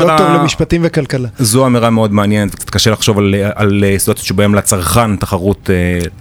[0.07, 1.27] דוקטור למשפטים וכלכלה.
[1.39, 3.35] זו אמירה מאוד מעניינת, קצת קשה לחשוב על,
[3.83, 5.69] אה, סיטואציות שבהן לצרכן תחרות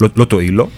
[0.00, 0.68] לא, לא תועיל לו.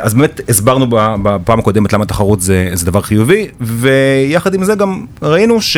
[0.00, 0.86] אז באמת הסברנו
[1.22, 5.76] בפעם הקודמת למה תחרות זה, זה דבר חיובי, ויחד עם זה גם ראינו ש...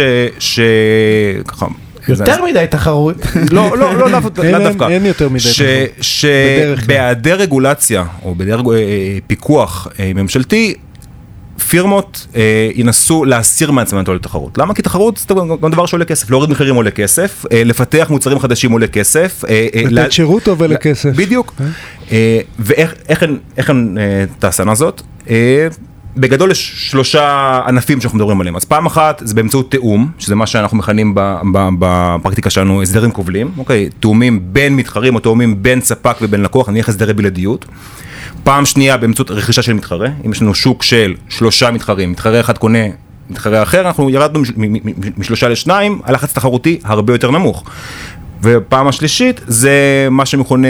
[2.10, 3.16] יותר מדי תחרות.
[3.50, 4.42] לא, לא, לא, דווקא.
[4.88, 6.04] אין יותר מדי תחרות.
[6.04, 8.78] שבהיעדר רגולציה, או בהיעדר אה,
[9.26, 10.74] פיקוח אה, ממשלתי,
[11.68, 14.58] פירמות אה, ינסו להסיר מעצמן את התחרות.
[14.58, 14.74] למה?
[14.74, 16.30] כי תחרות זה גם דבר שעולה כסף.
[16.30, 19.44] להוריד מחירים עולה כסף, אה, לפתח מוצרים חדשים עולה כסף.
[19.48, 21.10] אה, אה, לתת לה- שירות טוב עולה לה- כסף.
[21.16, 21.54] בדיוק.
[22.12, 25.02] אה, ואיך איך הן- איך הן אה, תעשנה זאת?
[25.30, 25.68] אה,
[26.20, 28.56] בגדול יש שלושה ענפים שאנחנו מדברים עליהם.
[28.56, 31.14] אז פעם אחת זה באמצעות תיאום, שזה מה שאנחנו מכנים
[31.78, 33.88] בפרקטיקה שלנו הסדרים כובלים, אוקיי?
[34.00, 37.64] תיאומים בין מתחרים או תיאומים בין ספק ובין לקוח, נניח הסדרי בלעדיות.
[38.44, 42.58] פעם שנייה באמצעות רכישה של מתחרה, אם יש לנו שוק של שלושה מתחרים, מתחרה אחד
[42.58, 42.84] קונה
[43.30, 44.42] מתחרה אחר, אנחנו ירדנו
[45.16, 47.64] משלושה לשניים, הלחץ תחרותי הרבה יותר נמוך.
[48.42, 50.68] ופעם השלישית זה מה שמכונה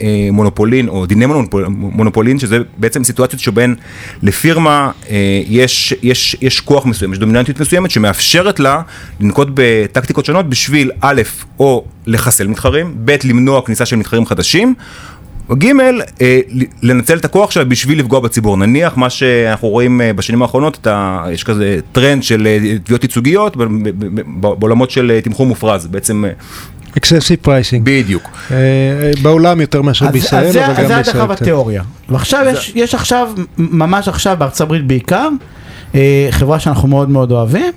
[0.00, 3.74] אה, מונופולין או דיני מונופול, מונופולין שזה בעצם סיטואציות שבהן
[4.22, 8.82] לפירמה אה, יש, יש, יש כוח מסוים, יש דומיננטיות מסוימת שמאפשרת לה
[9.20, 11.22] לנקוט בטקטיקות שונות בשביל א'
[11.58, 14.74] או לחסל מתחרים, ב' למנוע כניסה של מתחרים חדשים
[15.52, 15.66] ג'
[16.20, 16.40] אה,
[16.82, 18.56] לנצל את הכוח שלה בשביל לפגוע בציבור.
[18.56, 23.02] נניח מה שאנחנו רואים אה, בשנים האחרונות, את ה, יש כזה טרנד של אה, תביעות
[23.02, 23.56] ייצוגיות
[24.58, 26.24] בעולמות של תמחור מופרז, בעצם
[26.94, 27.82] אה, excessive pricing.
[27.84, 28.30] בדיוק.
[29.22, 31.22] בעולם יותר מאשר בישראל, אז זה- אבל אז גם זה בישראל.
[31.24, 31.42] הדרך קצת.
[31.42, 31.82] בתיאוריה.
[32.08, 33.28] ועכשיו יש- יש עכשיו,
[33.58, 35.28] ממש עכשיו בארצות הברית בעיקר,
[35.94, 37.72] אה, חברה שאנחנו מאוד מאוד אוהבים,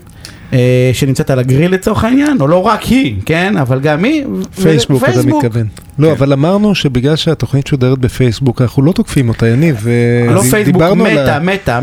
[0.53, 0.59] אה,
[0.93, 4.25] שנמצאת על הגריל לצורך העניין, או לא רק היא, כן, אבל גם היא.
[4.61, 5.21] פייסבוק, אתה.
[5.23, 5.67] מתכוון.
[5.99, 9.87] לא, אבל אמרנו שבגלל שהתוכנית שודרת בפייסבוק, אנחנו לא תוקפים אותה, יניב.
[10.29, 11.79] לא פייסבוק, מטה, מטה,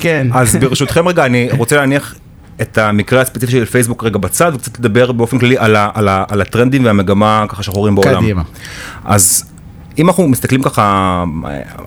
[0.00, 0.26] כן.
[0.34, 2.14] אז ברשותכם רגע, אני רוצה להניח
[2.62, 6.24] את המקרה הספציפי של פייסבוק רגע בצד, וקצת לדבר באופן כללי על, ה, על, ה,
[6.28, 8.22] על הטרנדים והמגמה ככה שאנחנו רואים בעולם.
[8.22, 8.42] קדימה.
[9.04, 9.44] אז
[9.98, 11.24] אם אנחנו מסתכלים ככה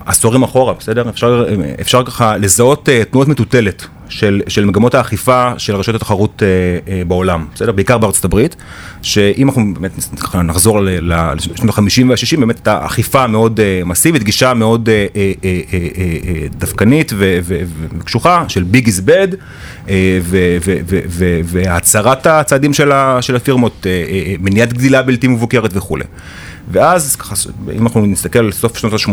[0.06, 1.08] עשורים אחורה, בסדר?
[1.08, 1.44] אפשר,
[1.80, 6.48] אפשר ככה לזהות אה, תנועות מטוטלת של, של מגמות האכיפה של רשויות התחרות אה,
[6.92, 7.72] אה, בעולם, בסדר?
[7.72, 8.56] בעיקר בארצות הברית,
[9.02, 9.90] שאם אנחנו באמת
[10.34, 15.58] נחזור לשנות ה-50 וה-60, באמת הייתה אכיפה מאוד אה, מסיבית, גישה מאוד אה, אה, אה,
[15.72, 15.78] אה,
[16.26, 17.60] אה, דווקנית ו- ו-
[17.98, 19.28] וקשוחה של ביג איז בד,
[21.44, 26.04] והצהרת הצעדים של ה- של הפירמות, אה, אה, אה, מניעת גדילה בלתי מבוקרת וכולי.
[26.70, 27.34] ואז ככה,
[27.76, 29.08] אם אנחנו נסתכל על סוף שנות ה-80,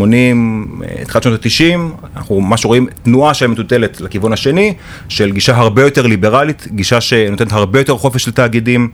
[1.06, 4.74] תחילת שנות ה-90, אנחנו ממש רואים תנועה של מטוטלת לכיוון השני,
[5.10, 8.89] של גישה הרבה יותר ליברלית, גישה שנותנת הרבה יותר חופש לתאגידים.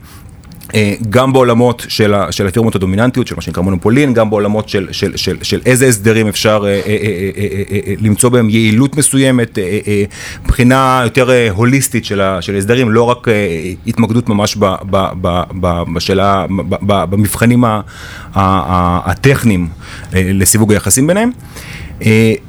[0.74, 4.88] אה, גם בעולמות של, ה, של הפירמות הדומיננטיות, של מה שנקרא מונופולין, גם בעולמות של,
[4.92, 10.04] של, של, של איזה הסדרים אפשר אה, אה, למצוא בהם יעילות מסוימת, אה,
[10.46, 13.26] בחינה יותר הוליסטית של, ה, של הסדרים, לא רק
[13.86, 17.80] התמקדות ממש ב, ב, ב, ב, בשאלה, ב, ב, במבחנים ה, ה,
[18.34, 19.68] ה, הטכניים
[20.12, 21.30] לסיווג היחסים ביניהם.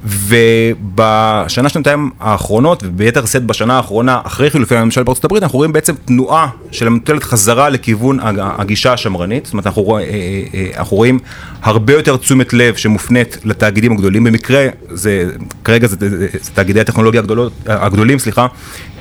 [0.03, 5.93] ובשנה שנתיים האחרונות, וביתר שאת בשנה האחרונה, אחרי חילופי הממשל בארצות הברית, אנחנו רואים בעצם
[6.05, 9.45] תנועה של המטולת חזרה לכיוון הג- הגישה השמרנית.
[9.45, 10.09] זאת אומרת, אנחנו, רוא- אה, אה,
[10.53, 11.19] אה, אנחנו רואים
[11.61, 14.23] הרבה יותר תשומת לב שמופנית לתאגידים הגדולים.
[14.23, 15.25] במקרה, זה,
[15.63, 18.47] כרגע זה, זה, זה תאגידי הטכנולוגיה הגדולות, הגדולים, סליחה.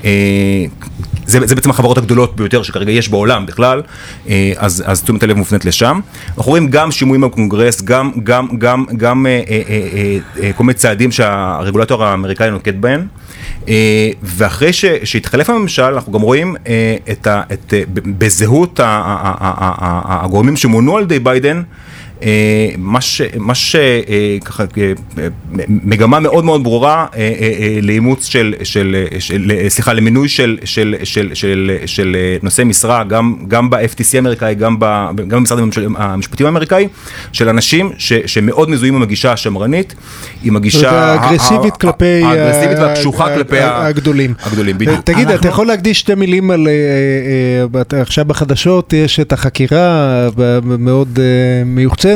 [0.05, 0.65] אה,
[1.27, 3.83] זה, זה בעצם החברות הגדולות ביותר שכרגע יש בעולם בכלל,
[4.29, 6.01] אה, אז, אז תשומת הלב מופנית לשם.
[6.37, 10.75] אנחנו רואים גם שימועים בקונגרס, גם, גם, גם, גם אה, אה, אה, אה, כל מיני
[10.75, 13.07] צעדים שהרגולטור האמריקאי נוקט בהם.
[13.69, 18.81] אה, ואחרי ש, שהתחלף הממשל, אנחנו גם רואים אה, את ה, את, אה, בזהות
[20.05, 21.63] הגורמים שמונו על ידי ביידן, אה,
[22.79, 23.23] מה ש...
[23.37, 23.77] מה ש...
[23.77, 24.89] אה, אה, אה,
[25.69, 28.55] מגמה מאוד מאוד ברורה אה, אה, אה, לאימוץ של...
[28.63, 29.05] של...
[29.19, 29.53] של...
[29.55, 30.59] אה, סליחה, למינוי של...
[30.65, 30.95] של...
[31.05, 31.31] של...
[31.35, 31.77] של...
[31.87, 34.85] של אה, נושאי משרה, גם, גם ב-FTC האמריקאי, גם, ב...
[35.29, 35.59] גם במשרד
[35.97, 36.89] המשפטים האמריקאי,
[37.33, 38.13] של אנשים ש...
[38.27, 39.95] שמאוד מזוהים עם הגישה השמרנית,
[40.45, 40.91] עם הגישה...
[40.91, 42.23] האגרסיבית כלפי...
[42.25, 44.35] האגרסיבית והקשוחה כלפי הגדולים.
[44.43, 45.01] הגדולים, בדיוק.
[45.01, 46.69] תגיד, אתה יכול להקדיש שתי מילים על...
[46.69, 50.29] אה, אה, אה, עכשיו בחדשות יש את החקירה
[50.65, 51.65] המאוד אה,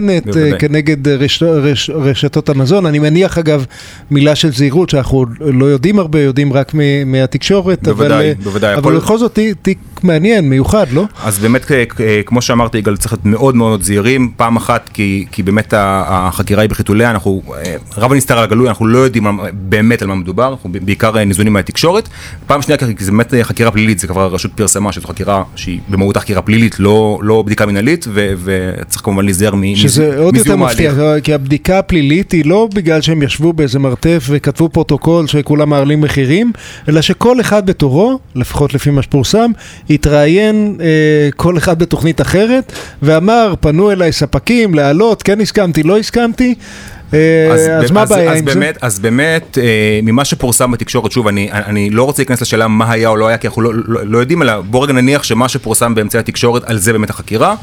[0.01, 0.59] מיוחצנת אה.
[0.59, 2.87] כנגד רש- רש- רשתות המזון.
[2.87, 3.65] אני מניח, אגב,
[4.11, 7.89] מילה של זהירות, שאנחנו לא יודעים הרבה, יודעים רק מ- מהתקשורת.
[7.89, 11.05] אבל, בוודאי, אה, בוודאי, אבל הכל- בכל זאת תיק- מעניין, מיוחד, לא?
[11.25, 14.31] אז באמת, אה, אה, כמו שאמרתי, יגאל, צריך להיות מאוד מאוד זהירים.
[14.37, 18.87] פעם אחת, כי, כי באמת החקירה היא בחיתוליה, אנחנו, אה, רב הנסתר על הגלוי, אנחנו
[18.87, 22.09] לא יודעים באמת על מה מדובר, אנחנו בעיקר אה, ניזונים מהתקשורת.
[22.47, 25.81] פעם שנייה, כי זה באמת אה, חקירה פלילית, זה כבר הרשות פרסמה שזו חקירה שהיא
[25.89, 30.57] במהותה חקירה פלילית, לא, לא בדיקה מנהלית, ו, וצריך כמובן להיזהר מ- שזה עוד יותר
[30.57, 30.93] מפתיע.
[31.23, 36.53] כי הבדיקה הפלילית היא לא בגלל שהם ישבו באיזה מרתף וכתבו פרוטוקול שכולם מעלים מחירים,
[36.89, 39.51] אלא שכל אחד בתורו, לפחות לפי מה שפורסם,
[39.91, 40.87] התראיין אה,
[41.37, 42.73] כל אחד בתוכנית אחרת,
[43.03, 46.55] ואמר, פנו אליי ספקים להעלות, כן הסכמתי, לא הסכמתי.
[47.15, 51.29] אה, אז ב- מה הבעיה אז עם באמת, אז באמת, אה, ממה שפורסם בתקשורת, שוב,
[51.29, 54.01] אני, אני לא רוצה להיכנס לשאלה מה היה או לא היה, כי אנחנו לא, לא,
[54.05, 57.55] לא יודעים, אלא בוא רגע נניח שמה שפורסם באמצעי התקשורת, על זה באמת החקירה.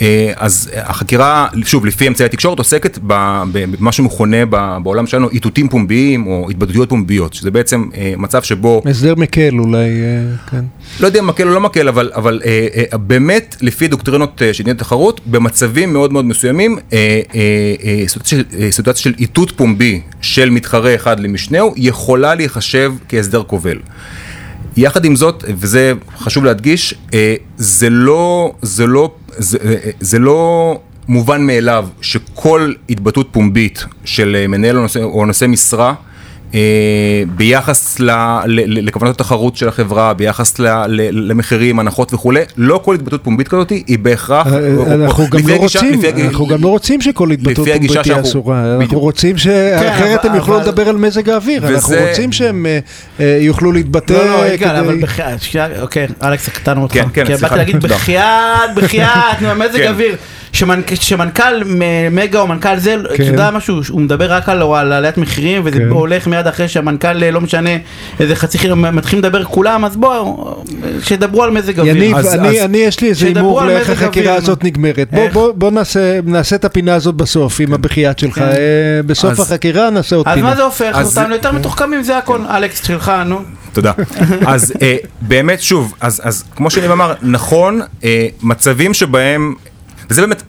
[0.00, 4.46] אה, אז החקירה, שוב, לפי אמצעי התקשורת, עוסקת במה שמכונה
[4.82, 8.82] בעולם שלנו איתותים פומביים או התבטאויות פומביות, שזה בעצם אה, מצב שבו...
[8.86, 10.64] הסדר מקל אולי, אה, כן.
[11.00, 12.40] לא יודע אם מקל או לא מקל, אבל, אבל
[12.92, 16.78] באמת, לפי דוקטרינות של דיני תחרות, במצבים מאוד מאוד מסוימים,
[18.70, 23.78] סיטואציה של איתות פומבי של מתחרה אחד למשנהו, יכולה להיחשב כהסדר כובל.
[24.76, 30.80] יחד עם זאת, וזה חשוב להדגיש, אה, זה לא, זה לא, זה, אה, זה לא
[31.08, 35.94] מובן מאליו שכל התבטאות פומבית של אה, מנהל או נושא, או נושא משרה,
[37.36, 38.10] ביחס ל, ל,
[38.46, 43.48] ל, לכוונות התחרות של החברה, ביחס ל, ל, למחירים, הנחות וכולי, לא כל התבטאות פומבית
[43.48, 47.56] כזאת היא בהכרח, אה, או- אנחנו גם לא רוצים, אנחנו גם לא רוצים שכל התבטאות
[47.68, 48.76] פומבית תהיה שאנחנו- אסורה.
[48.80, 52.78] אנחנו רוצים שאחרת הם אבל- יוכלו לדבר על מזג האוויר, אנחנו רוצים שהם אה,
[53.20, 55.40] אה, יוכלו להתבטא לא, לא, כדי- אבל בחייאת,
[55.80, 56.94] אוקיי, אלכס, קטענו אותך.
[56.94, 57.82] כן, כן, כי סליחה, באתי להגיד.
[57.90, 58.26] בחייאת,
[58.76, 59.10] בחייאת,
[59.56, 59.88] מזג כן.
[59.88, 60.16] אוויר.
[60.52, 63.22] שמנכ- שמנכ"ל מ- מגה או מנכ"ל זה, אתה כן.
[63.22, 65.88] יודע משהו, הוא מדבר רק על על העליית מחירים וזה כן.
[65.88, 67.70] הולך מיד אחרי שהמנכ"ל אה, לא משנה
[68.20, 70.56] איזה חצי חיר, מתחילים לדבר כולם, אז בואו,
[71.02, 71.96] שידברו על מזג אוויר.
[71.96, 74.64] יניב, אז- אני, אז- אני יש לי איזה הימור לאיך החקירה הזאת.
[74.64, 75.08] נגמרת.
[75.12, 75.32] בוא, איך?
[75.34, 78.34] בוא, בוא נעשה, נעשה את הפינה הזאת בסוף, עם הבחיית שלך.
[78.34, 78.42] כן.
[78.42, 78.48] אה,
[79.06, 80.48] בסוף אז- החקירה נעשה עוד אז פינה.
[80.48, 83.40] מה זה הופך אז- אותנו יותר מתוחכמים זה הכל, אלכס שלך, נו.
[83.72, 83.92] תודה.
[84.46, 87.80] אז אה, באמת, שוב, אז, אז כמו שאני אמר, נכון,
[88.42, 89.54] מצבים שבהם,
[90.10, 90.42] וזה באמת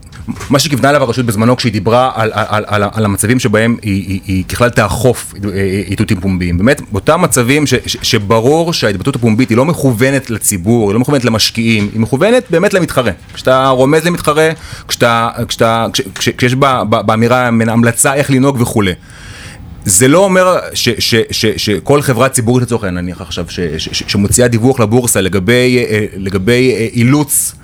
[0.50, 4.20] מה שכיוונה אליו הרשות בזמנו כשהיא דיברה על, על, על, על המצבים שבהם היא, היא,
[4.26, 6.58] היא ככלל תאכוף אה, איתותים פומביים.
[6.58, 11.26] באמת, באותם מצבים ש, ש, שברור שההתבטאות הפומבית היא לא מכוונת לציבור, היא לא מכוונת
[11.26, 13.12] למשקיעים, היא מכוונת באמת למתחרה.
[13.34, 14.50] כשאתה רומז למתחרה,
[14.88, 18.92] כשאתה, כשאתה, כש, כש, כשיש בה- בה- באמירה המלצה איך לנהוג וכולי.
[19.86, 23.90] זה לא אומר ש, ש, ש, שכל חברה ציבורית לצורך העניין, נניח עכשיו, ש, ש,
[23.92, 27.56] ש, שמוציאה דיווח לבורסה לגבי, אה, לגבי אה, אילוץ.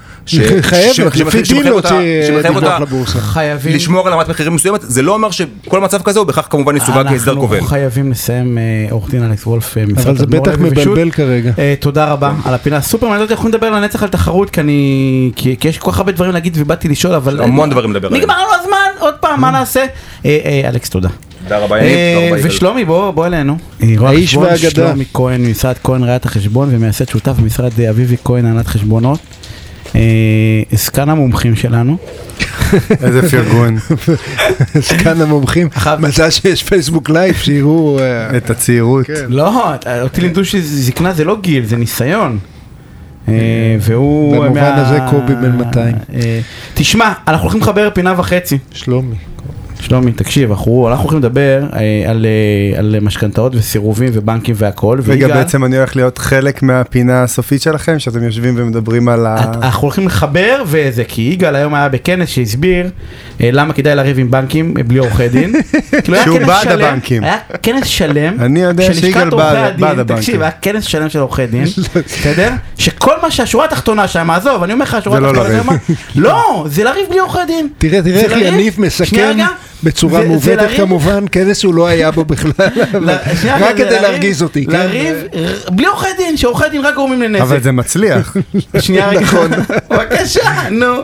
[0.61, 1.95] חייבת, לפי שמחייב- דין להוציא,
[2.41, 3.19] דיווח אותה לבורסה.
[3.19, 3.75] חייבים.
[3.75, 7.07] לשמור על רמת מחירים מסוימת, זה לא אומר שכל מצב כזה הוא בהכרח כמובן יסווג
[7.09, 7.55] כהסדר כובל.
[7.55, 10.51] אנחנו חייבים לסיים, אה, עורך דין אלכס וולף, אה, אבל זה בטח.
[10.59, 11.51] מבלבל כרגע.
[11.59, 15.55] אה, תודה רבה על הפינה סופר מעניינת, אנחנו נדבר לנצח על תחרות, כי אני, כי
[15.59, 17.41] כי יש כל כך הרבה דברים להגיד ובאתי לשאול, אבל...
[17.43, 18.21] המון דברים לדבר עליהם.
[18.23, 19.85] נגמר לנו הזמן, עוד פעם, מה נעשה?
[20.25, 21.09] אה, אה, אלכס, תודה.
[21.51, 22.45] רבה אה, יניב.
[22.45, 23.57] ושלומי, בוא בוא אלינו.
[23.83, 24.69] אה, האיש והאגדה.
[24.69, 29.19] שלומי כהן, ממשרד כהן ראיית החשבון ומייסד שותף במשרד אה, אביבי כהן הנהלת חשבונות.
[29.95, 31.97] אה, זקן המומחים שלנו.
[33.03, 33.77] איזה פרגון.
[35.03, 37.99] כאן המומחים, מזל שיש פייסבוק live, שיראו...
[37.99, 39.05] אה, את הצעירות.
[39.05, 39.13] כן.
[39.27, 42.39] לא, אותי לימדו שזקנה זה לא גיל, זה ניסיון.
[43.27, 43.33] אה,
[43.79, 44.35] והוא...
[44.35, 45.95] במובן הזה קובי בן 200.
[46.13, 46.39] אה,
[46.73, 48.57] תשמע, אנחנו הולכים לחבר פינה וחצי.
[48.71, 49.15] שלומי.
[49.81, 54.97] שלומי, תקשיב, אנחנו אנחנו הולכים לדבר אה, על, אה, על משכנתאות וסירובים ובנקים והכל.
[55.01, 59.35] רגע, ויגאל, בעצם אני הולך להיות חלק מהפינה הסופית שלכם, שאתם יושבים ומדברים על ה...
[59.43, 62.89] את- אנחנו הולכים לחבר וזה, כי יגאל היום היה בכנס שהסביר
[63.41, 65.53] אה, למה כדאי לריב עם בנקים אה, בלי עורכי דין.
[66.03, 67.23] כאילו, שהוא בעד שלם- הבנקים.
[67.23, 68.35] היה כנס שלם.
[68.45, 70.15] אני יודע שיגאל בעד- הבנקים.
[70.15, 71.65] תקשיב, היה כנס שלם של עורכי דין,
[72.07, 72.49] בסדר?
[72.77, 75.63] שכל מה שהשורה התחתונה שם, עזוב, אני אומר לך, השורה זה לא התחתונה.
[75.87, 77.67] שם, לא, זה לריב בלי עורכי דין.
[77.77, 79.37] תראה, תראה זה איך יניב מסכם.
[79.83, 82.51] בצורה מעוותת לריב- כמובן, כנס שהוא לא היה בו בכלל,
[82.97, 83.09] אבל
[83.59, 84.65] רק כדי לריב- להרגיז אותי.
[84.65, 84.71] כן?
[84.71, 85.15] לריב
[85.71, 87.41] בלי עורכי דין, שעורכי דין רק גורמים לנזק.
[87.41, 88.35] אבל זה מצליח.
[88.79, 89.19] שנייה רגע.
[89.19, 89.51] נכון.
[89.89, 90.95] בבקשה, נו.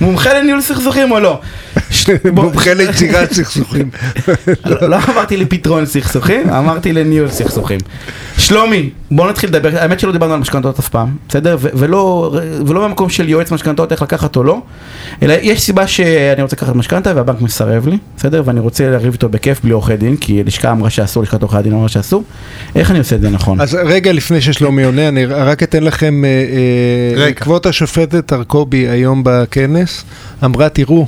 [0.00, 1.40] מומחה לניהול סכסוכים או לא?
[2.32, 3.90] מומחה ליצירת סכסוכים.
[4.66, 7.78] לא לא אמרתי לפתרון סכסוכים, אמרתי לניהול סכסוכים.
[8.38, 11.56] שלומי, בוא נתחיל לדבר, האמת שלא דיברנו על משכנתאות אף פעם, בסדר?
[11.60, 14.62] ולא, במקום של יועץ משכנתאות איך לקחת או לא,
[15.22, 18.42] אלא יש סיבה שאני רוצה לקחת משכנתה והבנק מסרב לי, בסדר?
[18.44, 21.72] ואני רוצה לריב איתו בכיף בלי עורכי דין, כי לשכה אמרה שאסור, לשכת עורכי הדין
[21.72, 22.24] אמרה שאסור,
[22.76, 23.60] איך אני עושה את זה נכון?
[23.60, 27.34] אז רגע לפני ששלומי עונה, אני רק אתן לכם, אה, אה, רגע.
[27.34, 30.04] כבוד השופטת ארקובי היום בכנס,
[30.44, 31.06] אמרה, תראו,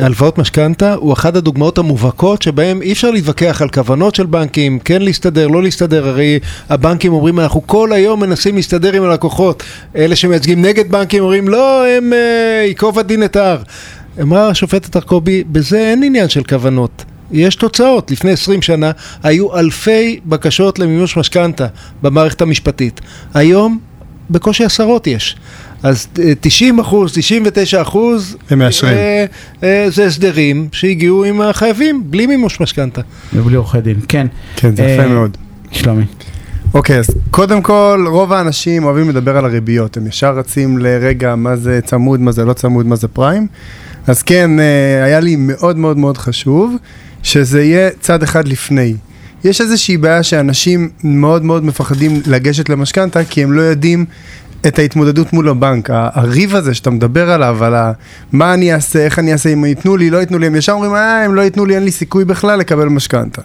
[0.00, 5.02] הלוואות משכנתה הוא אחת הדוגמאות המובהקות שבהם אי אפשר להתווכח על כוונות של בנקים, כן
[5.02, 9.62] להסתדר, לא להסתדר, הרי הבנקים אומרים אנחנו כל היום מנסים להסתדר עם הלקוחות,
[9.96, 13.62] אלה שמייצגים נגד בנקים אומרים לא, הם אה, ייקוב הדין את ההר.
[14.22, 17.04] אמרה השופטת ארקובי, בזה אין עניין של כוונות.
[17.30, 18.10] יש תוצאות.
[18.10, 18.90] לפני 20 שנה
[19.22, 21.66] היו אלפי בקשות למימוש משכנתה
[22.02, 23.00] במערכת המשפטית.
[23.34, 23.78] היום
[24.30, 25.36] בקושי עשרות יש.
[25.82, 28.94] אז אה, 90 אחוז, 99 אחוז, הם מאשרים.
[28.94, 29.24] אה,
[29.62, 33.00] אה, זה הסדרים שהגיעו עם החייבים, בלי מימוש משכנתה.
[33.34, 34.26] ובלי עורכי דין, כן.
[34.56, 35.36] כן, זה יפה אה, מאוד.
[35.70, 36.04] שלומי.
[36.74, 39.96] אוקיי, אז קודם כל, רוב האנשים אוהבים לדבר על הריביות.
[39.96, 43.46] הם ישר רצים לרגע מה זה צמוד, מה זה לא צמוד, מה זה פריים.
[44.06, 46.76] אז כן, אה, היה לי מאוד מאוד מאוד חשוב
[47.22, 48.94] שזה יהיה צד אחד לפני.
[49.44, 54.04] יש איזושהי בעיה שאנשים מאוד מאוד מפחדים לגשת למשכנתה כי הם לא יודעים
[54.66, 55.90] את ההתמודדות מול הבנק.
[55.92, 57.74] הריב הזה שאתה מדבר עליו, על.
[58.32, 60.94] מה אני אעשה, איך אני אעשה, אם ייתנו לי, לא ייתנו לי, הם ישר אומרים,
[60.94, 63.42] אה, הם לא ייתנו לי, אין לי סיכוי בכלל לקבל משכנתה.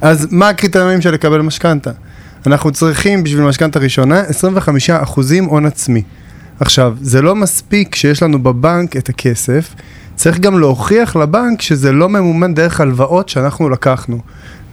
[0.00, 1.90] אז מה הקריטריונים של לקבל משכנתה?
[2.46, 4.22] אנחנו צריכים בשביל משכנתה ראשונה
[5.08, 6.02] 25% הון עצמי.
[6.60, 9.74] עכשיו, זה לא מספיק שיש לנו בבנק את הכסף,
[10.14, 14.18] צריך גם להוכיח לבנק שזה לא ממומן דרך הלוואות שאנחנו לקחנו.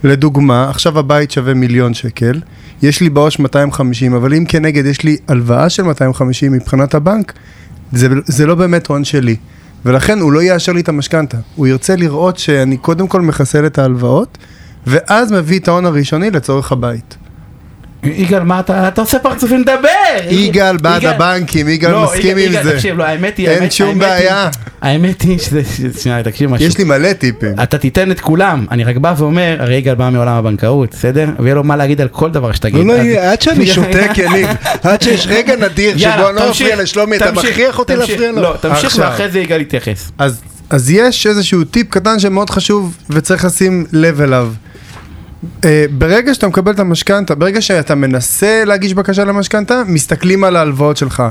[0.04, 2.40] לדוגמה, עכשיו הבית שווה מיליון שקל,
[2.82, 7.32] יש לי בעו"ש 250, אבל אם כנגד יש לי הלוואה של 250 מבחינת הבנק,
[7.92, 9.36] זה, זה לא באמת הון שלי.
[9.84, 11.36] ולכן הוא לא יאשר לי את המשכנתה.
[11.56, 14.38] הוא ירצה לראות שאני קודם כל מחסל את ההלוואות,
[14.86, 17.16] ואז מביא את ההון הראשוני לצורך הבית.
[18.04, 19.88] יגאל, מה אתה, אתה עושה פרצופים לדבר?
[20.30, 22.72] יגאל בעד הבנקים, יגאל לא, מסכים עם זה.
[22.72, 24.50] תקשיב, לא, האמת היא, אין שום בעיה.
[24.82, 25.62] האמת היא שזה,
[26.00, 26.66] שנייה, תקשיב משהו.
[26.66, 27.52] יש לי מלא טיפים.
[27.62, 31.26] אתה תיתן את כולם, אני רק בא ואומר, הרי יגאל בא מעולם הבנקאות, בסדר?
[31.38, 32.86] ויהיה לו מה להגיד על כל דבר שתגיד.
[32.86, 34.48] לא, לא, עד שאני שותק, יניב,
[34.82, 37.96] עד שיש רגע נדיר שבו אני לא מפריע לשלומי, אתה מכריח אותי.
[37.96, 38.42] להפריע לו.
[38.42, 38.96] לא, תמשיך.
[38.98, 40.10] ואחרי זה יגאל יתייחס.
[40.70, 44.48] אז יש איזשהו טיפ קטן שמאוד חשוב וצריך לשים לב אליו.
[45.42, 50.96] Uh, ברגע שאתה מקבל את המשכנתה, ברגע שאתה מנסה להגיש בקשה למשכנתה, מסתכלים על ההלוואות
[50.96, 51.22] שלך.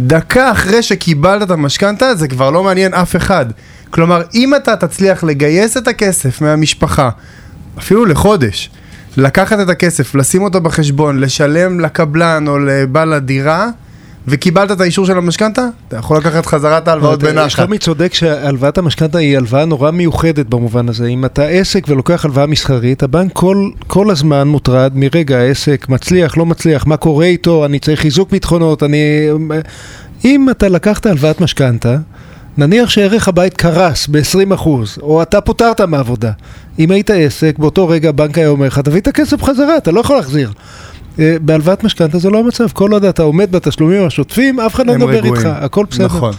[0.00, 3.46] דקה אחרי שקיבלת את המשכנתה, זה כבר לא מעניין אף אחד.
[3.90, 7.10] כלומר, אם אתה תצליח לגייס את הכסף מהמשפחה,
[7.78, 8.70] אפילו לחודש,
[9.16, 13.68] לקחת את הכסף, לשים אותו בחשבון, לשלם לקבלן או לבעל הדירה,
[14.28, 17.50] וקיבלת את האישור של המשכנתה, אתה יכול לקחת חזרה את ההלוואות בנחת.
[17.50, 21.06] שלומי צודק שהלוואת המשכנתה היא הלוואה נורא מיוחדת במובן הזה.
[21.06, 26.46] אם אתה עסק ולוקח הלוואה מסחרית, הבנק כל, כל הזמן מוטרד מרגע העסק מצליח, לא
[26.46, 29.28] מצליח, מה קורה איתו, אני צריך חיזוק ביטחונות, אני...
[30.24, 31.96] אם אתה לקחת הלוואת משכנתה,
[32.58, 34.68] נניח שערך הבית קרס ב-20%
[35.02, 36.30] או אתה פוטרת מעבודה.
[36.78, 40.00] אם היית עסק, באותו רגע הבנק היה אומר לך, תביא את הכסף חזרה, אתה לא
[40.00, 40.52] יכול להחזיר.
[41.18, 44.94] אה, בהלוואת משכנתה זה לא המצב, כל עוד אתה עומד בתשלומים השוטפים, אף אחד לא
[44.94, 45.34] מדבר רגועים.
[45.36, 46.04] איתך, הכל בסדר.
[46.04, 46.32] נכון.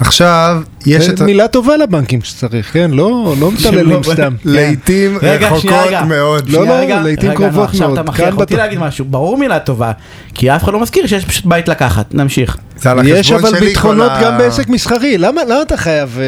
[0.00, 1.20] עכשיו, יש את...
[1.20, 2.90] ה- מילה טובה לבנקים שצריך, כן?
[2.90, 4.34] לא, לא מטללים שלא- סתם.
[4.44, 6.04] לעיתים רגע, רחוקות רגע.
[6.04, 6.48] מאוד.
[6.48, 7.98] לא, לא, רגע, לעיתים רגע, קרובות נו, עכשיו מאוד.
[7.98, 9.92] אתה מכריח אותי להגיד משהו, ברור מילה טובה,
[10.34, 12.56] כי אף אחד לא מזכיר שיש פשוט בית לקחת, נמשיך.
[13.04, 16.18] יש אבל ביטחונות גם בעסק מסחרי, למה למה אתה חייב...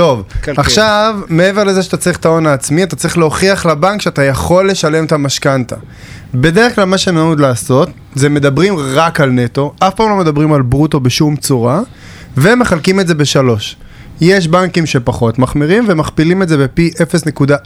[0.00, 0.60] טוב, קלקל.
[0.60, 5.04] עכשיו, מעבר לזה שאתה צריך את ההון העצמי, אתה צריך להוכיח לבנק שאתה יכול לשלם
[5.04, 5.76] את המשכנתה.
[6.34, 10.62] בדרך כלל מה שנהוג לעשות, זה מדברים רק על נטו, אף פעם לא מדברים על
[10.62, 11.80] ברוטו בשום צורה,
[12.36, 13.76] ומחלקים את זה בשלוש.
[14.20, 16.90] יש בנקים שפחות מחמירים ומכפילים את זה בפי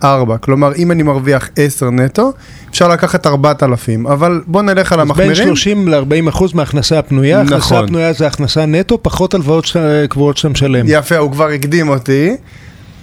[0.02, 0.06] 0.4,
[0.40, 2.32] כלומר אם אני מרוויח 10 נטו,
[2.70, 5.56] אפשר לקחת 4,000, אבל בוא נלך על אז בין המחמירים.
[5.56, 7.84] 30 ל-40 אחוז מההכנסה הפנויה, הכנסה נכון.
[7.84, 9.76] הפנויה זה הכנסה נטו, פחות הלוואות
[10.08, 10.84] קבועות שאתה משלם.
[10.88, 12.36] יפה, הוא כבר הקדים אותי.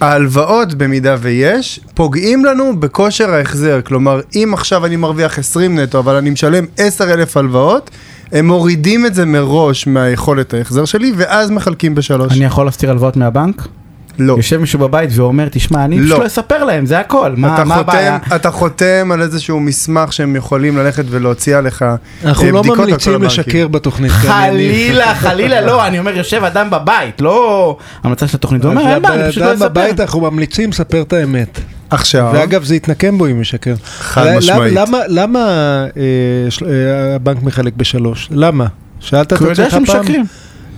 [0.00, 3.80] ההלוואות, במידה ויש, פוגעים לנו בכושר ההחזר.
[3.84, 7.90] כלומר, אם עכשיו אני מרוויח 20 נטו, אבל אני משלם 10,000 הלוואות,
[8.32, 12.32] הם מורידים את זה מראש מהיכולת ההחזר שלי, ואז מחלקים בשלוש.
[12.32, 13.68] אני יכול להסתיר הלוואות מהבנק?
[14.18, 14.32] לא.
[14.32, 16.06] יושב מישהו בבית ואומר, תשמע, אני לא.
[16.06, 18.18] פשוט לא אספר להם, זה הכל, מה אתה מה הבעיה?
[18.18, 22.78] חותם, אתה חותם על איזשהו מסמך שהם יכולים ללכת ולהוציא עליך אה, אנחנו לא בדיקות
[22.78, 23.22] ממליצים.
[23.22, 24.10] לשקר בתוכנית.
[24.10, 29.02] חלילה, חלילה, לא, אני אומר, יושב אדם בבית, לא המלצה של התוכנית, הוא אומר, אין
[29.02, 29.68] בעיה, אני פשוט לא אדם אספר.
[29.68, 31.60] בבית אנחנו ממליצים לספר את האמת.
[31.92, 33.74] עכשיו, ואגב, זה יתנקם בו אם ישקר.
[33.84, 34.74] חד למה- משמעית.
[34.76, 35.38] למה, למה
[35.96, 36.02] אה,
[36.50, 38.28] של- אה, הבנק מחלק בשלוש?
[38.30, 38.66] למה?
[39.00, 39.96] שאלת את כי הוא יודע עצמך פעם?
[40.04, 40.24] שמשקרים.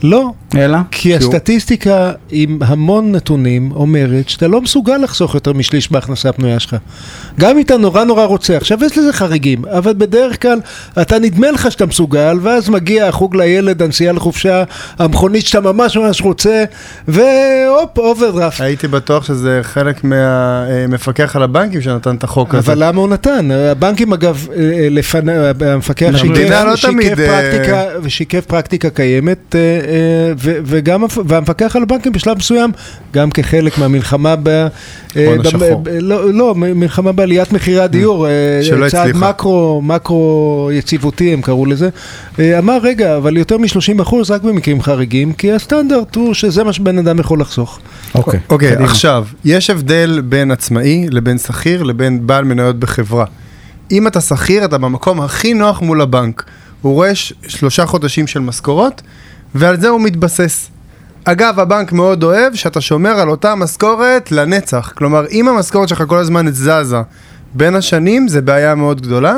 [0.03, 0.79] לא, אלא?
[0.91, 6.77] כי הסטטיסטיקה עם המון נתונים אומרת שאתה לא מסוגל לחסוך יותר משליש בהכנסה הפנויה שלך.
[7.41, 10.61] גם אם אתה נורא נורא רוצה, עכשיו יש לזה חריגים, אבל בדרך כלל
[11.03, 14.65] אתה נדמה לך שאתה מסוגל, ואז מגיע החוג לילד, הנסיעה לחופשה,
[14.99, 16.65] המכונית שאתה ממש ממש רוצה,
[17.09, 18.61] והופ, אוברדרפט.
[18.61, 22.73] הייתי בטוח שזה חלק מהמפקח על הבנקים שנתן את החוק הזה.
[22.73, 23.51] אבל למה הוא נתן?
[23.51, 26.77] הבנקים אגב, אה, אה, לפני, המפקח המדינה לא
[28.09, 29.84] שיקף, אה, פרקטיקה, קיימת, אה, אה,
[30.39, 32.71] ו- וגם והמפקח על הבנקים בשלב מסוים,
[33.13, 34.49] גם כחלק מהמלחמה ב...
[34.49, 34.67] אה,
[35.17, 35.81] ב- השחור.
[35.83, 39.29] ב- לא, לא, מלחמה בעליית מחירי הדיור, אה, שלא צעד הצליחה.
[39.31, 41.89] מקרו, מקרו יציבותי הם קראו לזה,
[42.39, 46.99] אה, אמר רגע, אבל יותר מ-30% רק במקרים חריגים, כי הסטנדרט הוא שזה מה שבן
[46.99, 47.81] אדם יכול לחסוך.
[48.15, 48.41] אוקיי.
[48.51, 48.73] אוקיי.
[48.73, 53.25] עכשיו, יש הבדל בין עצמאי לבין שכיר לבין בעל מניות בחברה.
[53.91, 56.45] אם אתה שכיר, אתה במקום הכי נוח מול הבנק.
[56.83, 57.15] הוא רואה
[57.49, 59.03] שלושה חודשים של משכורות,
[59.55, 60.69] ועל זה הוא מתבסס.
[61.25, 64.93] אגב, הבנק מאוד אוהב שאתה שומר על אותה משכורת לנצח.
[64.97, 66.97] כלומר, אם המשכורת שלך כל הזמן זזה
[67.55, 69.37] בין השנים, זה בעיה מאוד גדולה.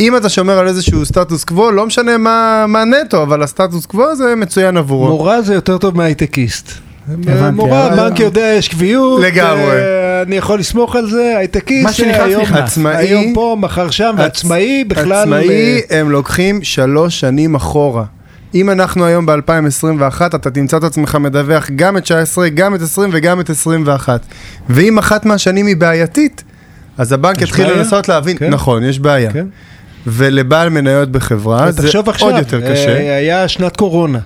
[0.00, 4.16] אם אתה שומר על איזשהו סטטוס קוו, לא משנה מה, מה נטו, אבל הסטטוס קוו
[4.16, 5.08] זה מצוין עבורו.
[5.08, 6.70] מורה זה יותר טוב מהייטקיסט.
[7.12, 9.70] הבנתי, מורה, אבל- הבנק יודע, יש קביעות, לגמרי.
[9.70, 12.60] אה, אני יכול לסמוך על זה, מה הייטקיסט, שנכנס, אה, היום- נכנס.
[12.70, 15.12] עצמאי- היום פה, מחר שם, ועצמאי בכלל...
[15.12, 15.48] עצמאי,
[15.90, 18.04] אה, הם לוקחים שלוש שנים אחורה.
[18.54, 23.10] אם אנחנו היום ב-2021, אתה תמצא את עצמך מדווח גם את 19, גם את 20
[23.12, 24.20] וגם את 21.
[24.68, 26.44] ואם אחת מהשנים היא בעייתית,
[26.98, 27.72] אז הבנק יתחיל?
[27.72, 28.50] לנסות להבין, כן.
[28.50, 29.32] נכון, יש בעיה.
[29.32, 29.46] כן.
[30.06, 33.16] ולבעל מניות בחברה זה תחשוב עכשיו, עוד יותר אה, קשה.
[33.16, 34.18] היה שנת קורונה.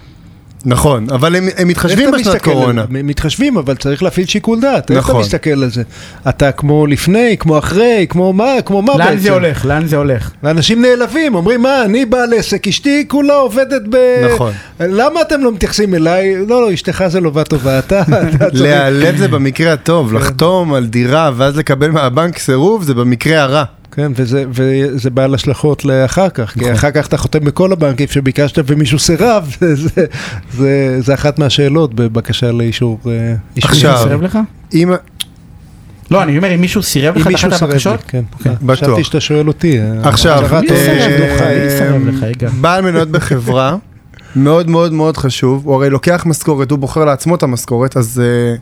[0.64, 2.84] נכון, אבל הם, הם מתחשבים בשנת על קורונה.
[2.92, 3.02] זה?
[3.02, 4.90] מתחשבים, אבל צריך להפעיל שיקול דעת.
[4.90, 5.20] איך אתה נכון.
[5.20, 5.82] מסתכל על זה?
[6.28, 9.10] אתה כמו לפני, כמו אחרי, כמו מה, כמו מה בעצם?
[9.10, 9.64] לאן זה הולך?
[9.64, 10.30] לאן זה הולך?
[10.42, 13.96] ואנשים נעלבים, אומרים, מה, אני בעל עסק, אשתי כולה עובדת ב...
[14.34, 14.52] נכון.
[14.80, 16.46] למה אתם לא מתייחסים אליי?
[16.46, 18.02] לא, לא, אשתך זה לובה טובה, אתה...
[18.52, 23.64] להיעלב זה במקרה הטוב, לחתום על דירה ואז לקבל מהבנק סירוב זה במקרה הרע.
[23.96, 26.68] כן, וזה, וזה בעל השלכות לאחר כך, נכון.
[26.68, 30.06] כי אחר כך אתה חותם בכל הבנקים שביקשת ומישהו סירב, זה,
[30.52, 32.98] זה, זה אחת מהשאלות בבקשה לאישור.
[33.06, 33.34] אה.
[33.62, 34.38] עכשיו, מישהו סירב לך?
[34.74, 34.92] אם,
[36.10, 38.02] לא, אני אומר, אם מישהו סירב אם לך מישהו את אחת הבקשות?
[38.08, 38.22] כן.
[38.32, 38.52] אוקיי.
[38.62, 38.84] בטוח.
[38.84, 39.80] חשבתי שאתה שואל אותי.
[39.80, 40.44] אה, עכשיו,
[42.30, 42.48] יגאל?
[42.60, 43.76] בעל מניות בחברה,
[44.36, 48.56] מאוד מאוד מאוד חשוב, הוא הרי לוקח משכורת, הוא בוחר לעצמו את המשכורת, אז, אה,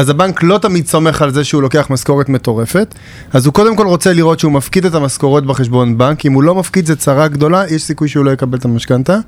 [0.00, 2.94] אז הבנק לא תמיד סומך על זה שהוא לוקח משכורת מטורפת,
[3.32, 6.54] אז הוא קודם כל רוצה לראות שהוא מפקיד את המשכורת בחשבון בנק, אם הוא לא
[6.54, 9.18] מפקיד זה צרה גדולה, יש סיכוי שהוא לא יקבל את המשכנתה,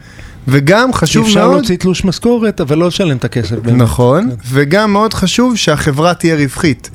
[0.48, 3.56] וגם חשוב אפשר מאוד, להוציא תלוש משכורת, אבל לא לשלם את הכסף.
[3.56, 3.82] באמת.
[3.82, 6.90] נכון, וגם מאוד חשוב שהחברה תהיה רווחית.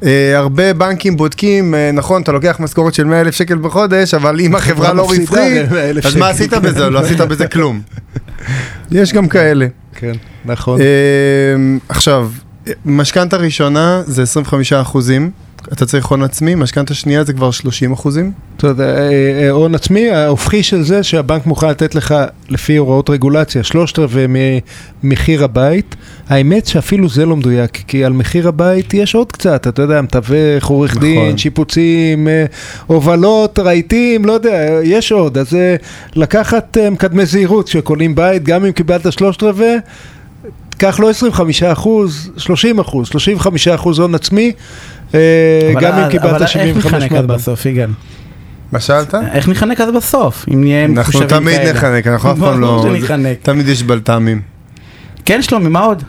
[0.00, 4.40] Uh, הרבה בנקים בודקים, uh, נכון, אתה לוקח משכורת של 100 אלף שקל בחודש, אבל
[4.40, 5.30] אם החברה לא רווחית,
[5.70, 6.28] 100,000 אז מה.
[6.28, 6.90] עשית בזה?
[6.90, 7.80] לא עשית בזה כלום.
[8.90, 9.66] יש גם כאלה.
[9.94, 10.12] כן,
[10.44, 10.80] נכון.
[10.80, 12.30] אמ, עכשיו,
[12.84, 15.30] משכנתה ראשונה זה 25 אחוזים,
[15.72, 18.32] אתה צריך הון עצמי, משכנתה שנייה זה כבר 30 אחוזים.
[18.56, 19.10] אתה יודע, אה,
[19.42, 22.14] אה, הון עצמי, ההופכי של זה שהבנק מוכן לתת לך
[22.48, 24.26] לפי הוראות רגולציה שלושת רבעי
[25.02, 25.96] ממחיר הבית,
[26.28, 30.64] האמת שאפילו זה לא מדויק, כי על מחיר הבית יש עוד קצת, אתה יודע, מתווך,
[30.64, 31.02] עורך נכון.
[31.02, 32.44] דין, שיפוצים, אה,
[32.86, 35.56] הובלות, רהיטים, לא יודע, יש עוד, אז
[36.16, 39.76] לקחת מקדמי זהירות שקונים בית, גם אם קיבלת שלושת רבעי,
[40.78, 44.52] קח לא 25 אחוז, 30 אחוז, 35 אחוז הון עצמי,
[45.80, 47.24] גם אם קיבלת אבל 75 איך נחנק.
[47.24, 47.90] בסוף, יגאל?
[48.72, 49.14] מה שאלת?
[49.32, 50.46] איך נחנק אז בסוף?
[50.54, 51.72] אם נהיה אנחנו מחושבים תמיד כאלה?
[51.72, 52.84] נחנק, אנחנו אף פעם לא...
[53.42, 54.42] תמיד יש בלת"מים.
[55.24, 56.02] כן, שלומי, מה עוד?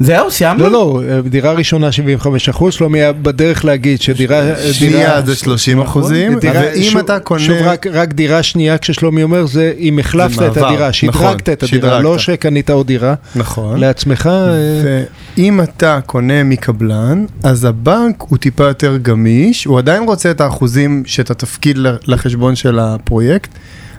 [0.00, 0.64] זהו, סיימנו?
[0.68, 4.42] לא, לא, דירה ראשונה 75 אחוז, שלומי היה בדרך להגיד שדירה...
[4.72, 7.40] שנייה דירה- זה 30 אחוזים, דירה- ואם שוב- אתה קונה...
[7.42, 11.48] שוב, רק, רק דירה שנייה, כששלומי אומר, זה אם החלפת את מעבר, הדירה, נכון, שדרגת
[11.48, 12.04] את הדירה, שדרגת.
[12.04, 13.80] לא שקנית עוד דירה, נכון.
[13.80, 15.02] לעצמך, אה,
[15.36, 21.02] ואם אתה קונה מקבלן, אז הבנק הוא טיפה יותר גמיש, הוא עדיין רוצה את האחוזים
[21.06, 23.50] שאתה תפקיד ל- לחשבון של הפרויקט,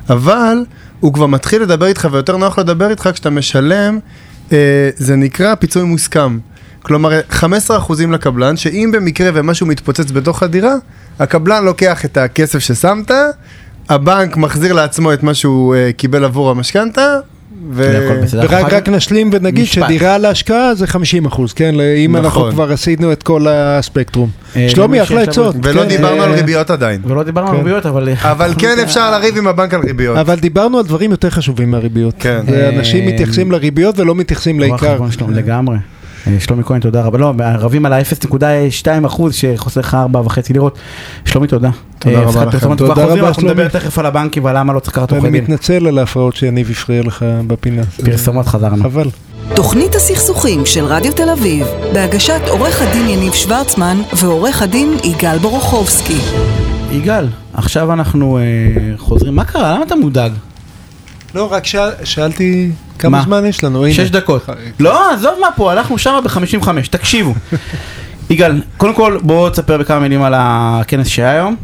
[0.09, 0.57] אבל
[0.99, 3.99] הוא כבר מתחיל לדבר איתך, ויותר נוח לדבר איתך כשאתה משלם,
[4.95, 6.37] זה נקרא פיצוי מוסכם.
[6.83, 7.43] כלומר, 15%
[8.11, 10.73] לקבלן, שאם במקרה ומשהו מתפוצץ בתוך הדירה,
[11.19, 13.11] הקבלן לוקח את הכסף ששמת,
[13.89, 17.19] הבנק מחזיר לעצמו את מה שהוא אה, קיבל עבור המשכנתה,
[17.69, 17.83] ו...
[18.31, 19.83] ורק אנחנו רק נשלים ונגיד משפט.
[19.85, 21.75] שדירה להשקעה זה 50 אחוז, כן?
[21.79, 22.51] אם אנחנו נכון.
[22.51, 24.29] כבר עשינו את כל הספקטרום.
[24.55, 25.55] אה, שלומי, אחלה עצות.
[25.63, 27.01] ולא כן, דיברנו אה, על ריביות עדיין.
[27.05, 27.63] ולא דיברנו על כן.
[27.63, 28.09] ריביות, אבל...
[28.21, 30.17] אבל כן אפשר לריב עם הבנק על ריביות.
[30.17, 32.15] אבל דיברנו על דברים יותר חשובים מהריביות.
[32.19, 32.41] כן.
[32.45, 34.97] ואנשים אה, מתייחסים לריביות ולא מתייחסים לעיקר.
[35.29, 35.77] לגמרי.
[36.27, 37.17] אה, שלומי כהן, תודה רבה.
[37.17, 40.17] לא, רבים על ה-0.2 אחוז שחוסר לך 4.5
[40.53, 40.77] לירות.
[41.25, 41.69] שלומי, תודה.
[41.99, 42.51] תודה אה, רבה לכם.
[42.51, 43.69] פרסומת תודה רבה, אנחנו נדבר שלומי.
[43.69, 45.43] תכף על הבנקים ועל למה לא צריך לקחת אני עורכי דין.
[45.43, 47.81] מתנצל על ההפרעות שיניב הפריע לך בפינה.
[48.05, 48.83] פרסומות חזרנו.
[48.83, 49.07] חבל.
[49.55, 56.17] תוכנית הסכסוכים של רדיו תל אביב, בהגשת עורך הדין יניב שוורצמן ועורך הדין יגאל בורוכובסקי.
[56.91, 58.43] יגאל, עכשיו אנחנו אה,
[58.97, 59.35] חוזרים.
[59.35, 59.73] מה קרה?
[59.75, 60.31] למה אתה מודאג?
[61.35, 62.71] לא, רק שאל- שאלתי
[63.01, 63.23] כמה מה?
[63.23, 63.85] זמן יש לנו.
[63.85, 63.93] הנה.
[63.93, 64.49] שש דקות.
[64.79, 66.67] לא, עזוב מה פה, הלכנו שמה ב-55.
[66.89, 67.33] תקשיבו.
[68.29, 71.55] יגאל, קודם כל בוא תספר בכמה מילים על הכנס שהיה היום.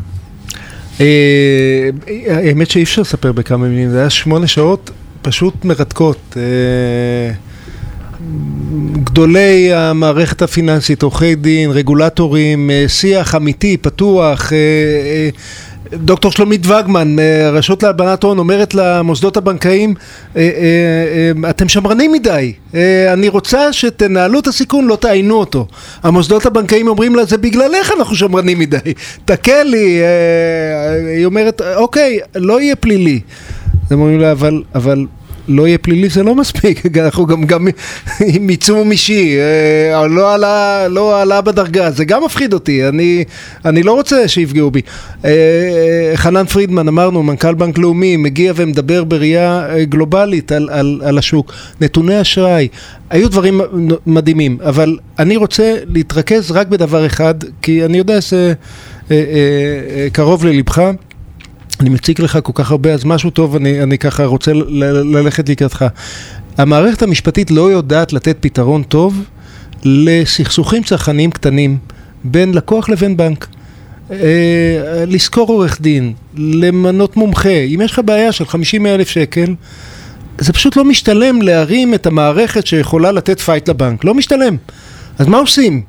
[1.02, 1.90] אה,
[2.28, 6.38] האמת שאי אפשר לספר בכמה מילים, זה היה שמונה שעות פשוט מרתקות.
[6.38, 7.34] אה,
[9.04, 14.52] גדולי המערכת הפיננסית, עורכי דין, רגולטורים, אה, שיח אמיתי, פתוח.
[15.94, 17.16] דוקטור שלומית וגמן,
[17.46, 19.94] הרשות להלבנת הון, אומרת למוסדות הבנקאיים,
[20.36, 20.50] אה, אה,
[21.44, 22.54] אה, אתם שמרנים מדי,
[23.14, 25.68] אני רוצה שתנהלו את הסיכון, לא תעיינו אותו.
[26.04, 28.94] המוסדות הבנקאיים אומרים לה, זה בגללך אנחנו שמרנים מדי,
[29.26, 30.02] תקל לי,
[31.18, 33.20] היא אומרת, אוקיי, לא יהיה פלילי.
[33.92, 35.06] הם אומרים לה, אבל, אבל
[35.48, 37.68] לא יהיה פלילי זה לא מספיק, אנחנו גם, גם
[38.28, 43.24] עם עיצום אישי, אה, לא עלה, לא עלה בדרגה, זה גם מפחיד אותי, אני,
[43.66, 44.82] אני לא רוצה שיפגעו בי.
[45.26, 51.18] אה, אה, חנן פרידמן, אמרנו, מנכ"ל בנק לאומי, מגיע ומדבר בראייה גלובלית על, על, על
[51.18, 51.54] השוק.
[51.82, 52.68] נתוני אשראי,
[53.10, 53.62] היו דברים
[54.06, 58.54] מדהימים, אבל אני רוצה להתרכז רק בדבר אחד, כי אני יודע שזה
[60.12, 60.92] קרוב ללבך.
[61.80, 65.86] אני מציג לך כל כך הרבה, אז משהו טוב, אני, אני ככה רוצה ללכת לקראתך.
[66.58, 69.24] המערכת המשפטית לא יודעת לתת פתרון טוב
[69.84, 71.78] לסכסוכים צרכניים קטנים
[72.24, 73.48] בין לקוח לבין בנק.
[74.12, 79.56] אה, לשכור עורך דין, למנות מומחה, אם יש לך בעיה של 50 אלף שקל,
[80.38, 84.56] זה פשוט לא משתלם להרים את המערכת שיכולה לתת fight לבנק, לא משתלם.
[85.20, 85.82] אז מה עושים?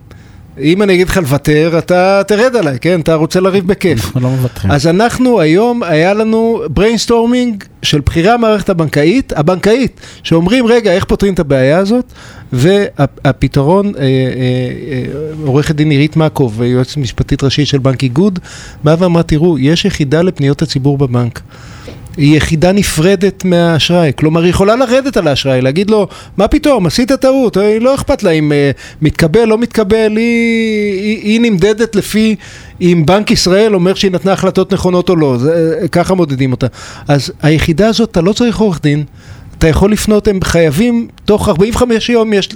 [0.60, 3.00] אם אני אגיד לך לוותר, אתה תרד עליי, כן?
[3.00, 4.04] אתה רוצה לריב בכיף.
[4.04, 4.72] אנחנו לא מוותרים.
[4.72, 11.34] אז אנחנו היום, היה לנו brainstorming של בכירי המערכת הבנקאית, הבנקאית, שאומרים, רגע, איך פותרים
[11.34, 12.12] את הבעיה הזאת?
[12.52, 15.04] והפתרון, אה, אה, אה,
[15.44, 18.38] עורכת דין עירית מקוב, יועצת משפטית ראשית של בנק איגוד,
[18.84, 21.40] באה ואמרה, תראו, יש יחידה לפניות הציבור בבנק.
[22.18, 27.12] היא יחידה נפרדת מהאשראי, כלומר היא יכולה לרדת על האשראי, להגיד לו, מה פתאום, עשית
[27.12, 28.70] טעות, אה, לא אכפת לה אם אה,
[29.02, 32.36] מתקבל, לא מתקבל, היא, היא, היא נמדדת לפי
[32.80, 36.66] אם בנק ישראל אומר שהיא נתנה החלטות נכונות או לא, זה, אה, ככה מודדים אותה.
[37.08, 39.04] אז היחידה הזאת, אתה לא צריך עורך דין,
[39.58, 42.48] אתה יכול לפנות, הם חייבים, תוך 45 יום יש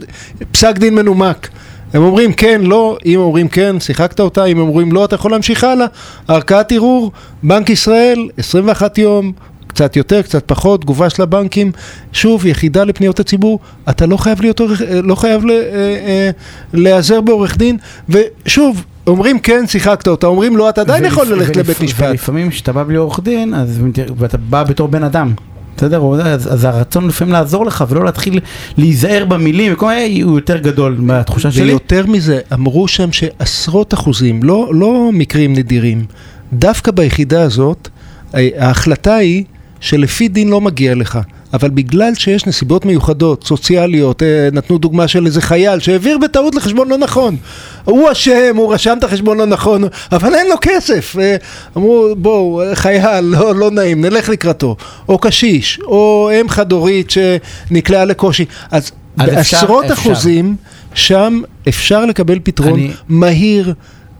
[0.52, 1.48] פסק דין מנומק.
[1.94, 5.64] הם אומרים כן, לא, אם אומרים כן, שיחקת אותה, אם אומרים לא, אתה יכול להמשיך
[5.64, 5.86] הלאה.
[6.28, 9.32] ערכאת ערעור, בנק ישראל, 21 יום,
[9.74, 11.72] קצת יותר, קצת פחות, תגובה של הבנקים,
[12.12, 13.58] שוב, יחידה לפניות הציבור,
[13.90, 16.30] אתה לא חייב להיות עורך, לא חייב אה, אה,
[16.72, 17.76] להיעזר בעורך דין,
[18.08, 22.10] ושוב, אומרים כן, שיחקת אותה, אומרים לא, אתה עדיין יכול ללכת לבית משפט.
[22.10, 23.80] ולפעמים כשאתה בא בלי עורך דין, אז
[24.16, 25.32] ואתה בא בתור בן אדם.
[25.76, 26.02] בסדר?
[26.24, 28.40] אז, אז הרצון לפעמים לעזור לך ולא להתחיל
[28.76, 31.64] להיזהר במילים, וכל מיני, הוא יותר גדול מהתחושה שלי.
[31.64, 36.04] ויותר מזה, אמרו שם שעשרות אחוזים, לא, לא מקרים נדירים,
[36.52, 37.88] דווקא ביחידה הזאת,
[38.34, 39.44] אה, ההחלטה היא
[39.82, 41.18] שלפי דין לא מגיע לך.
[41.54, 46.88] אבל בגלל שיש נסיבות מיוחדות, סוציאליות, אה, נתנו דוגמה של איזה חייל שהעביר בטעות לחשבון
[46.88, 47.36] לא נכון.
[47.84, 51.16] הוא אשם, הוא רשם את החשבון לא נכון, אבל אין לו כסף.
[51.20, 51.36] אה,
[51.76, 54.76] אמרו, בואו, חייל, לא, לא נעים, נלך לקראתו.
[55.08, 58.44] או קשיש, או אם חד-הורית שנקלעה לקושי.
[58.70, 59.94] אז אז אפשר- בעשרות אפשר.
[59.94, 60.56] אחוזים,
[60.94, 63.74] שם אפשר לקבל פתרון אני- מהיר,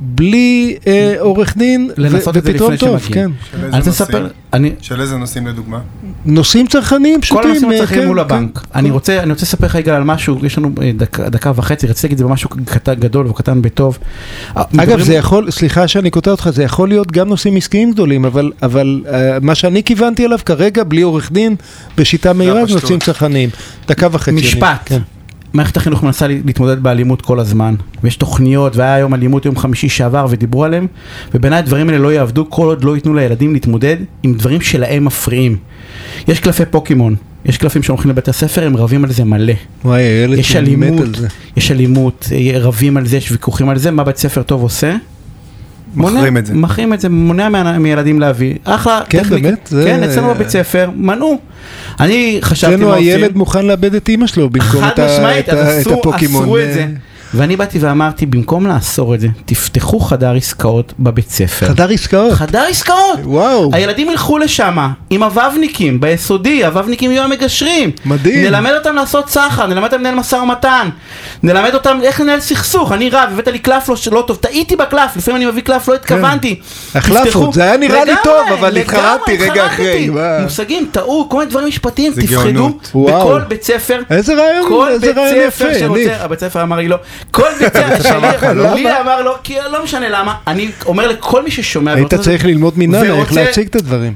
[0.05, 3.09] בלי אה, עורך דין, ו- לנסות את זה לפני טוב, שמגיעים.
[3.13, 3.31] כן.
[3.51, 4.29] של איזה אני?
[4.53, 5.79] אני, של איזה נושאים לדוגמה?
[6.25, 7.51] נושאים צרכניים כל פשוטים.
[7.51, 8.35] הנושאים אה, הצרכניים כן, מול כן.
[8.35, 8.65] הבנק.
[8.75, 11.87] אני רוצה, אני רוצה לספר לך רגע על משהו, יש לנו אה, דקה- דקה וחצי,
[11.87, 13.99] רציתי להגיד את זה במשהו קטן גדול וקטן בטוב.
[14.57, 18.25] אה, אגב, זה יכול, סליחה שאני קוטע אותך, זה יכול להיות גם נושאים עסקיים גדולים,
[18.25, 19.03] אבל, אבל
[19.43, 21.57] מה שאני כיוונתי אליו כרגע, בלי עורך דין,
[21.97, 22.75] בשיטה מהירה, זה.
[22.75, 23.51] נושאים צרכניים.
[23.89, 24.31] דקה וחצי.
[24.31, 24.81] אני- משפט.
[24.85, 25.01] כן.
[25.55, 27.75] מערכת החינוך מנסה לה- להתמודד באלימות כל הזמן,
[28.05, 30.87] ויש תוכניות, והיה היום אלימות יום חמישי שעבר ודיברו עליהם,
[31.35, 35.57] ובעיניי הדברים האלה לא יעבדו כל עוד לא ייתנו לילדים להתמודד עם דברים שלהם מפריעים.
[36.29, 39.53] יש קלפי פוקימון, יש קלפים שהולכים לבית הספר, הם רבים על זה מלא.
[39.85, 41.29] וואי, הילד יש שלי מת על זה.
[41.57, 44.97] יש אלימות, אה, רבים על זה, יש ויכוחים על זה, מה בית ספר טוב עושה?
[45.95, 46.55] מחרים את זה.
[46.55, 48.55] מחרים את זה, מונע מה- מילדים להביא.
[48.65, 49.49] אחלה, כן, טכניקה.
[49.49, 49.67] באמת?
[49.71, 51.39] זה- כן, אצלנו בבית ספר, מנעו.
[52.01, 53.09] אני חשבתי אצלנו מה עושים.
[53.09, 55.87] הילד מוכן לאבד את אימא שלו במקום חד את ה- משמעית, את אז ה- את
[55.87, 56.43] אסור, הפוקימון.
[56.43, 56.87] אסרו את זה.
[57.35, 61.67] ואני באתי ואמרתי, במקום לאסור את זה, תפתחו חדר עסקאות בבית ספר.
[61.67, 62.33] חדר עסקאות.
[62.33, 63.19] חדר עסקאות!
[63.25, 63.71] וואו.
[63.73, 64.77] הילדים ילכו לשם
[65.11, 67.91] עם הוובניקים ביסודי, הוובניקים יהיו המגשרים.
[68.05, 68.45] מדהים.
[68.45, 70.89] נלמד אותם לעשות סחר, נלמד אותם לנהל משא ומתן,
[71.43, 72.93] נלמד אותם איך לנהל סכסוך.
[72.93, 75.95] אני רב, הבאת לי קלף לא, לא טוב, טעיתי בקלף, לפעמים אני מביא קלף, לא
[75.95, 76.61] התכוונתי.
[76.95, 79.67] הקלף תפתחו- עוד, זה היה נראה לי טוב, אבל התחרטתי רגע.
[79.67, 80.11] אחרי?
[80.43, 82.79] מושגים, טעו, כל מיני דברים משפטיים, תפחדו.
[82.95, 84.01] בכל בית ספר.
[84.11, 86.25] איזה רעיון, כל איזה בית רעיון ספר יפה.
[86.25, 86.97] הבית ספר אמר לי לא,
[87.31, 87.49] כל
[88.03, 92.45] שלי, לי אמר לא, כי לא משנה למה, אני אומר לכל מי ששומע, היית צריך
[92.45, 94.15] ללמוד מננה איך להציג את הדברים.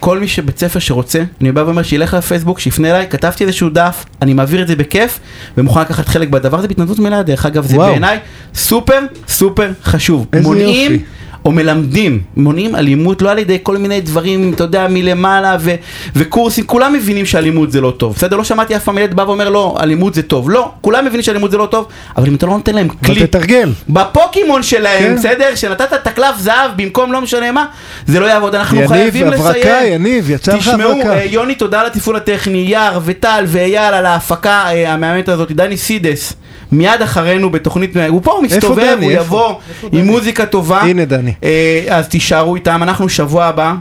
[0.00, 4.04] כל מי שבית ספר שרוצה, אני בא ואומר שילך לפייסבוק, שיפנה אליי, כתבתי איזשהו דף,
[4.22, 5.18] אני מעביר את זה בכיף,
[5.58, 7.78] ומוכן לקחת חלק בדבר הזה בהתנדבות מלאה, דרך אגב, זה.
[7.78, 8.18] בעיניי
[8.54, 8.98] סופר
[9.28, 10.26] סופר חשוב.
[10.42, 11.02] מונעים.
[11.44, 15.74] או מלמדים, מונעים אלימות לא על ידי כל מיני דברים, אתה יודע, מלמעלה ו-
[16.16, 18.36] וקורסים, כולם מבינים שאלימות זה לא טוב, בסדר?
[18.36, 21.50] לא שמעתי אף פעם ילד בא ואומר לא, אלימות זה טוב, לא, כולם מבינים שאלימות
[21.50, 21.86] זה לא טוב,
[22.16, 23.72] אבל אם אתה לא נותן להם כלי, תתרגל.
[23.88, 25.16] בפוקימון שלהם, כן.
[25.16, 25.54] בסדר?
[25.54, 27.66] שנתת את הקלף זהב במקום לא משנה מה,
[28.06, 29.46] זה לא יעבוד, אנחנו יניב, חייבים לסיים.
[29.46, 31.12] הברקה, יניב, יצא לך תשמעו, הברקה.
[31.18, 35.76] אה, יוני, תודה על התפעול הטכני, יער וטל ואייל על ההפקה אה, המהממת הזאת, דני
[35.76, 36.32] סידס,
[36.72, 38.98] מיד אחרינו בתוכנית, הוא פה, הוא מסתובב?
[39.02, 39.12] הוא?
[39.12, 39.54] יבוא
[39.92, 40.80] עם מוזיקה טובה.
[40.80, 41.31] הנה, דני.
[41.44, 43.74] אה, אז תישארו איתם, אנחנו שבוע הבא.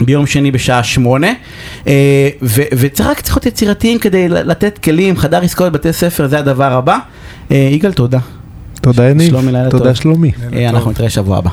[0.00, 1.32] ביום שני בשעה שמונה,
[1.86, 6.38] אה, ו- וצריך רק צריך להיות יצירתיים כדי לתת כלים, חדר עסקאות בתי ספר, זה
[6.38, 6.98] הדבר הבא.
[7.50, 8.18] אה, יגאל, תודה.
[8.80, 9.28] תודה, יניב.
[9.30, 9.94] שלומי, לילה תודה, טוב.
[9.94, 10.32] שלומי.
[10.52, 11.50] אה, אנחנו נתראה שבוע הבא.